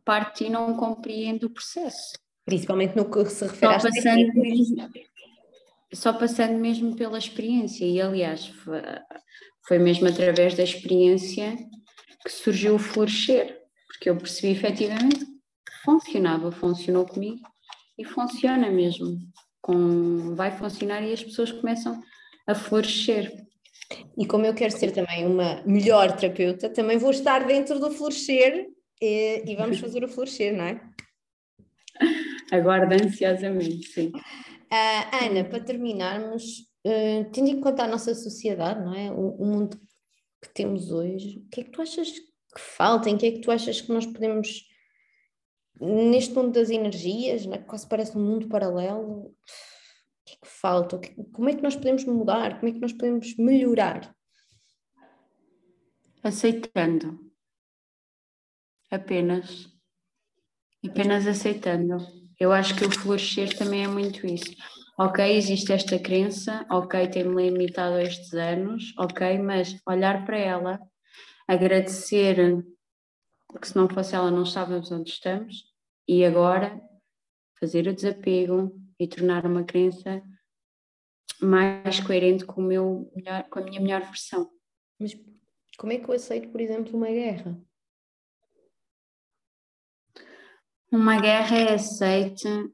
parte 0.08 0.40
de 0.40 0.46
ti 0.46 0.50
não 0.50 0.74
compreende 0.78 1.46
o 1.46 1.50
processo. 1.50 2.14
Principalmente 2.46 2.96
no 2.96 3.12
que 3.12 3.26
se 3.26 3.44
refere 3.44 3.76
às 3.76 3.84
passando 3.84 4.34
mesmo, 4.34 4.90
Só 5.94 6.14
passando 6.14 6.58
mesmo 6.58 6.96
pela 6.96 7.18
experiência, 7.18 7.84
e 7.84 8.00
aliás, 8.00 8.48
foi, 8.48 8.82
foi 9.68 9.80
mesmo 9.80 10.08
através 10.08 10.56
da 10.56 10.64
experiência 10.64 11.58
que 12.24 12.32
surgiu 12.32 12.76
o 12.76 12.80
florescer, 12.80 13.62
porque 13.88 14.10
eu 14.10 14.16
percebi 14.16 14.54
efetivamente 14.54 15.26
que 15.26 15.84
funcionava, 15.84 16.54
funcionou 16.54 17.06
comigo 17.06 17.42
e 17.98 18.06
funciona 18.06 18.70
mesmo 18.70 19.20
com, 19.62 20.34
vai 20.36 20.52
funcionar 20.52 21.02
e 21.02 21.12
as 21.12 21.22
pessoas 21.22 21.52
começam 21.52 22.02
a 22.48 22.56
florescer. 22.56 23.46
E 24.18 24.26
como 24.26 24.46
eu 24.46 24.54
quero 24.54 24.72
ser 24.72 24.92
também 24.92 25.26
uma 25.26 25.62
melhor 25.66 26.16
terapeuta, 26.16 26.70
também 26.70 26.98
vou 26.98 27.12
estar 27.12 27.46
dentro 27.46 27.78
do 27.78 27.92
florescer 27.92 28.68
e, 29.02 29.44
e 29.46 29.56
vamos 29.56 29.80
fazer 29.80 30.04
o 30.04 30.08
florescer, 30.08 30.56
não 30.56 30.66
é? 30.66 30.82
Aguardo 32.52 32.94
ansiosamente, 32.94 33.88
sim. 33.88 34.08
Uh, 34.10 35.26
Ana, 35.26 35.44
para 35.46 35.64
terminarmos, 35.64 36.60
uh, 36.86 37.30
tendo 37.32 37.50
em 37.50 37.62
conta 37.62 37.84
a 37.84 37.88
nossa 37.88 38.14
sociedade, 38.14 38.84
não 38.84 38.94
é? 38.94 39.12
O, 39.12 39.36
o, 39.36 39.46
mundo 39.46 39.80
que 40.42 40.50
temos 40.54 40.92
hoje, 40.92 41.40
o 41.40 41.50
que 41.50 41.62
é 41.62 41.64
que 41.64 41.72
tu 41.72 41.82
achas 41.82 42.10
que 42.12 42.60
falta? 42.60 43.10
Em 43.10 43.18
que 43.18 43.26
é 43.26 43.32
que 43.32 43.40
tu 43.40 43.52
achas 43.52 43.82
que 43.82 43.92
nós 43.92 44.06
podemos 44.06 44.66
neste 45.80 46.34
mundo 46.34 46.52
das 46.52 46.70
energias, 46.70 47.46
né, 47.46 47.60
quase 47.60 47.88
parece 47.88 48.18
um 48.18 48.22
mundo 48.22 48.48
paralelo, 48.48 49.28
o 49.28 49.36
que 50.26 50.34
é 50.34 50.38
que 50.42 50.48
falta? 50.48 51.00
Como 51.32 51.50
é 51.50 51.56
que 51.56 51.62
nós 51.62 51.76
podemos 51.76 52.04
mudar? 52.06 52.60
Como 52.60 52.70
é 52.70 52.74
que 52.74 52.80
nós 52.80 52.94
podemos 52.94 53.36
melhorar? 53.38 54.14
Aceitando. 56.24 57.27
Apenas. 58.92 59.68
Apenas 60.86 61.28
aceitando. 61.28 61.98
Eu 62.40 62.52
acho 62.52 62.76
que 62.76 62.86
o 62.86 62.92
florescer 62.92 63.58
também 63.58 63.84
é 63.84 63.88
muito 63.88 64.26
isso. 64.26 64.56
Ok, 65.00 65.24
existe 65.36 65.72
esta 65.72 66.00
crença, 66.00 66.66
ok, 66.72 67.08
tem-me 67.08 67.50
limitado 67.50 67.96
a 67.96 68.04
estes 68.04 68.34
anos, 68.34 68.94
ok, 68.98 69.38
mas 69.38 69.80
olhar 69.86 70.26
para 70.26 70.38
ela, 70.38 70.80
agradecer 71.48 72.64
porque 73.48 73.68
se 73.68 73.76
não 73.76 73.88
fosse 73.88 74.16
ela 74.16 74.30
não 74.30 74.44
estávamos 74.44 74.92
onde 74.92 75.10
estamos, 75.10 75.64
e 76.08 76.26
agora 76.26 76.82
fazer 77.60 77.88
o 77.88 77.94
desapego 77.94 78.76
e 79.00 79.08
tornar 79.08 79.46
uma 79.46 79.64
crença 79.64 80.22
mais 81.42 82.00
coerente 82.00 82.46
com, 82.46 82.62
o 82.62 82.66
meu 82.66 83.12
melhor, 83.16 83.44
com 83.50 83.60
a 83.60 83.64
minha 83.64 83.82
melhor 83.82 84.02
versão. 84.02 84.50
Mas 85.00 85.16
como 85.78 85.94
é 85.94 85.98
que 85.98 86.10
eu 86.10 86.14
aceito, 86.14 86.50
por 86.50 86.60
exemplo, 86.60 86.96
uma 86.96 87.08
guerra? 87.08 87.60
Uma 90.92 91.20
guerra 91.20 91.58
é 91.58 91.74
aceita 91.74 92.70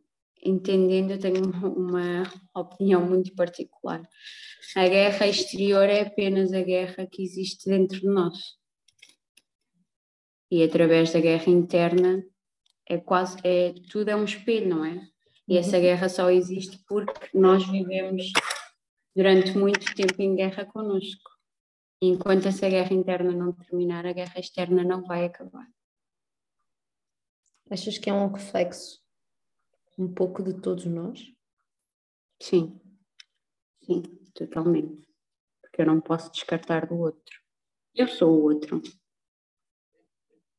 entendendo, 0.46 1.12
eu 1.12 1.20
tenho 1.20 1.42
uma 1.42 2.24
opinião 2.54 3.06
muito 3.06 3.34
particular. 3.34 4.02
A 4.76 4.88
guerra 4.88 5.28
exterior 5.28 5.84
é 5.84 6.02
apenas 6.02 6.52
a 6.52 6.62
guerra 6.62 7.08
que 7.10 7.24
existe 7.24 7.70
dentro 7.70 8.00
de 8.00 8.08
nós 8.08 8.38
e 10.54 10.62
através 10.62 11.12
da 11.12 11.20
guerra 11.20 11.50
interna 11.50 12.24
é 12.88 13.00
quase 13.00 13.38
é 13.44 13.74
tudo 13.90 14.10
é 14.10 14.16
um 14.16 14.24
espelho, 14.24 14.70
não 14.70 14.86
é? 14.86 15.02
E 15.48 15.58
essa 15.58 15.78
uhum. 15.78 15.82
guerra 15.82 16.08
só 16.08 16.30
existe 16.30 16.80
porque 16.88 17.30
nós 17.34 17.66
vivemos 17.66 18.32
durante 19.16 19.58
muito 19.58 19.96
tempo 19.96 20.22
em 20.22 20.36
guerra 20.36 20.64
connosco. 20.66 21.32
E 22.00 22.08
enquanto 22.08 22.48
essa 22.48 22.70
guerra 22.70 22.94
interna 22.94 23.32
não 23.32 23.52
terminar, 23.52 24.06
a 24.06 24.14
guerra 24.14 24.40
externa 24.40 24.84
não 24.84 25.04
vai 25.04 25.26
acabar. 25.26 25.66
Achas 27.74 27.98
que 27.98 28.08
é 28.08 28.14
um 28.14 28.32
reflexo 28.32 29.02
um 29.98 30.14
pouco 30.14 30.44
de 30.44 30.54
todos 30.62 30.86
nós? 30.86 31.34
Sim, 32.40 32.80
sim, 33.84 34.04
totalmente. 34.36 35.10
Porque 35.60 35.82
eu 35.82 35.88
não 35.88 36.00
posso 36.00 36.32
descartar 36.32 36.86
do 36.86 37.00
outro. 37.00 37.36
Eu 37.96 38.08
sou 38.08 38.32
o 38.32 38.44
outro. 38.44 38.80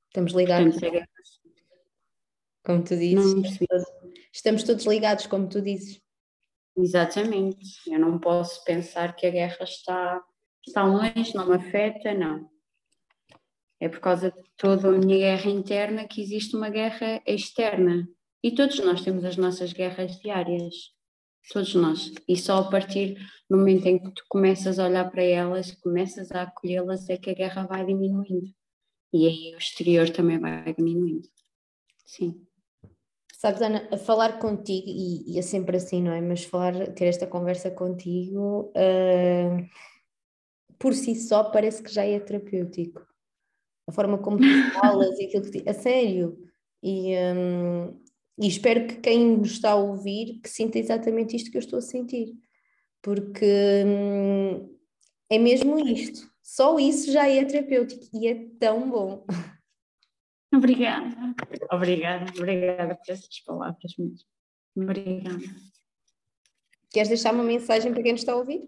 Estamos 0.09 0.33
ligados. 0.33 0.75
Como 2.65 2.83
tu 2.83 2.97
dizes. 2.97 3.59
Estamos 4.33 4.65
todos 4.65 4.85
ligados, 4.85 5.29
como 5.29 5.49
tu 5.49 5.63
dizes. 5.63 6.03
Exatamente. 6.77 7.79
Eu 7.87 8.01
não 8.01 8.19
posso 8.19 8.65
pensar 8.65 9.15
que 9.15 9.25
a 9.25 9.31
guerra 9.31 9.63
está, 9.63 10.21
está 10.67 10.83
longe, 10.83 11.33
não 11.33 11.47
me 11.47 11.55
afeta, 11.55 12.13
não. 12.13 12.51
É 13.81 13.89
por 13.89 14.01
causa 14.01 14.31
de 14.31 14.43
toda 14.57 14.89
a 14.89 14.93
minha 14.93 15.19
guerra 15.19 15.51
interna 15.51 16.07
que 16.07 16.23
existe 16.23 16.57
uma 16.57 16.71
guerra 16.71 17.23
externa. 17.27 18.09
E 18.43 18.55
todos 18.55 18.79
nós 18.81 19.03
temos 19.03 19.25
as 19.25 19.37
nossas 19.37 19.73
guerras 19.73 20.19
diárias. 20.21 20.75
Todos 21.53 21.75
nós. 21.75 22.13
E 22.29 22.37
só 22.37 22.59
a 22.59 22.71
partir 22.71 23.17
do 23.51 23.57
momento 23.57 23.87
em 23.87 23.99
que 23.99 24.11
tu 24.13 24.25
começas 24.29 24.79
a 24.79 24.87
olhar 24.87 25.11
para 25.11 25.23
elas, 25.23 25.73
começas 25.77 26.31
a 26.33 26.43
acolhê-las, 26.43 27.09
é 27.09 27.17
que 27.17 27.31
a 27.31 27.35
guerra 27.35 27.67
vai 27.67 27.85
diminuindo 27.85 28.55
e 29.15 29.29
aí 29.29 29.55
o 29.55 29.59
exterior 29.59 30.11
também 30.11 30.41
vai 30.41 30.75
diminuindo. 30.75 31.29
Sim. 32.05 32.45
Sabes, 33.33 33.63
Ana, 33.63 33.89
a 33.93 33.97
falar 33.97 34.41
contigo, 34.41 34.89
e, 34.89 35.35
e, 35.35 35.39
é 35.39 35.43
sempre 35.43 35.77
assim, 35.77 36.03
não 36.03 36.13
é? 36.13 36.21
Mas 36.21 36.43
falar, 36.43 36.93
ter 36.95 37.05
esta 37.05 37.27
conversa 37.27 37.71
contigo, 37.71 38.73
uh, 38.73 39.69
por 40.79 40.95
si 40.95 41.15
só 41.15 41.45
parece 41.45 41.81
que 41.81 41.93
já 41.93 42.05
é 42.05 42.19
terapêutico. 42.19 43.07
A 43.87 43.93
forma 43.93 44.19
como 44.19 44.39
tu 44.39 44.45
falas 44.81 45.19
e 45.19 45.27
aquilo 45.27 45.45
que 45.45 45.63
te... 45.63 45.69
A 45.69 45.75
sério. 45.75 46.39
E, 46.83 47.15
um, 47.17 48.01
e 48.39 48.49
espero 48.49 48.87
que 48.87 48.97
quem 48.97 49.37
nos 49.39 49.53
está 49.53 49.73
a 49.73 49.77
ouvir 49.77 50.41
que 50.43 50.49
sinta 50.49 50.79
exatamente 50.79 51.37
isto 51.37 51.51
que 51.51 51.57
eu 51.57 51.61
estou 51.61 51.79
a 51.79 51.83
sentir. 51.83 52.35
Porque 53.03 53.47
hum, 53.87 54.75
é 55.31 55.39
mesmo 55.39 55.79
isto. 55.79 56.29
Só 56.43 56.79
isso 56.79 57.11
já 57.11 57.29
é 57.29 57.45
terapêutico 57.45 58.05
e 58.13 58.29
é 58.29 58.35
tão 58.59 58.91
bom. 58.91 59.25
Obrigada, 60.55 61.35
obrigada, 61.73 62.31
obrigada 62.39 62.95
por 62.95 63.13
essas 63.13 63.41
palavras 63.41 63.97
mesmo. 63.99 64.29
Obrigada. 64.77 65.43
Queres 66.93 67.09
deixar 67.09 67.35
uma 67.35 67.43
mensagem 67.43 67.93
para 67.93 68.05
quem 68.05 68.13
nos 68.13 68.21
está 68.21 68.35
a 68.35 68.37
ouvir? 68.37 68.63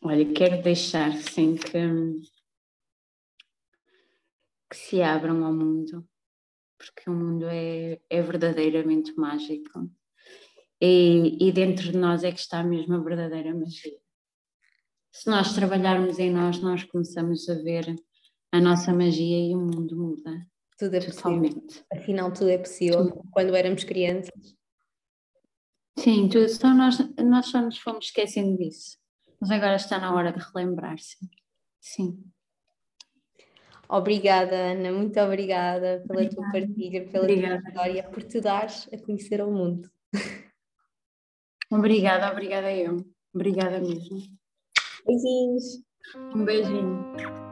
Olha, 0.00 0.32
quero 0.32 0.62
deixar 0.62 1.12
sim 1.14 1.56
que, 1.56 1.78
que 4.74 4.80
se 4.80 5.02
abram 5.02 5.44
ao 5.44 5.52
mundo, 5.52 6.06
porque 6.76 7.08
o 7.08 7.12
mundo 7.12 7.46
é, 7.46 8.00
é 8.10 8.22
verdadeiramente 8.22 9.14
mágico. 9.16 9.90
E, 10.80 11.38
e 11.40 11.52
dentro 11.52 11.92
de 11.92 11.96
nós 11.96 12.24
é 12.24 12.32
que 12.32 12.40
está 12.40 12.62
mesmo 12.62 12.94
a 12.94 13.02
verdadeira 13.02 13.54
magia 13.54 14.04
se 15.14 15.30
nós 15.30 15.54
trabalharmos 15.54 16.18
em 16.18 16.28
nós, 16.28 16.58
nós 16.58 16.82
começamos 16.82 17.48
a 17.48 17.54
ver 17.54 17.94
a 18.50 18.60
nossa 18.60 18.92
magia 18.92 19.48
e 19.48 19.54
o 19.54 19.60
mundo 19.60 19.96
muda. 19.96 20.44
Tudo 20.76 20.96
é 20.96 21.00
possível. 21.00 21.64
Afinal, 21.92 22.32
tudo 22.32 22.50
é 22.50 22.58
possível. 22.58 23.04
Sim. 23.04 23.20
Quando 23.30 23.54
éramos 23.54 23.84
crianças. 23.84 24.56
Sim, 25.96 26.28
tudo, 26.28 26.48
só 26.48 26.74
nós, 26.74 26.98
nós 27.16 27.46
só 27.46 27.62
nos 27.62 27.78
fomos 27.78 28.06
esquecendo 28.06 28.58
disso. 28.58 28.98
Mas 29.40 29.52
agora 29.52 29.76
está 29.76 30.00
na 30.00 30.12
hora 30.12 30.32
de 30.32 30.40
relembrar-se. 30.40 31.16
Sim. 31.80 32.20
Obrigada, 33.88 34.56
Ana, 34.72 34.92
muito 34.92 35.18
obrigada 35.20 36.02
pela 36.06 36.22
obrigada. 36.22 36.34
tua 36.34 36.50
partilha, 36.52 37.08
pela 37.08 37.24
obrigada. 37.24 37.60
tua 37.60 37.68
história, 37.68 38.02
por 38.04 38.22
te 38.22 38.40
dares 38.40 38.88
a 38.92 38.98
conhecer 38.98 39.40
ao 39.40 39.50
mundo. 39.50 39.90
Obrigada, 41.70 42.30
obrigada 42.30 42.72
eu. 42.72 43.04
Obrigada 43.34 43.80
mesmo. 43.80 44.18
Beijinhos. 45.06 45.82
Um 46.34 46.44
beijinho. 46.44 47.43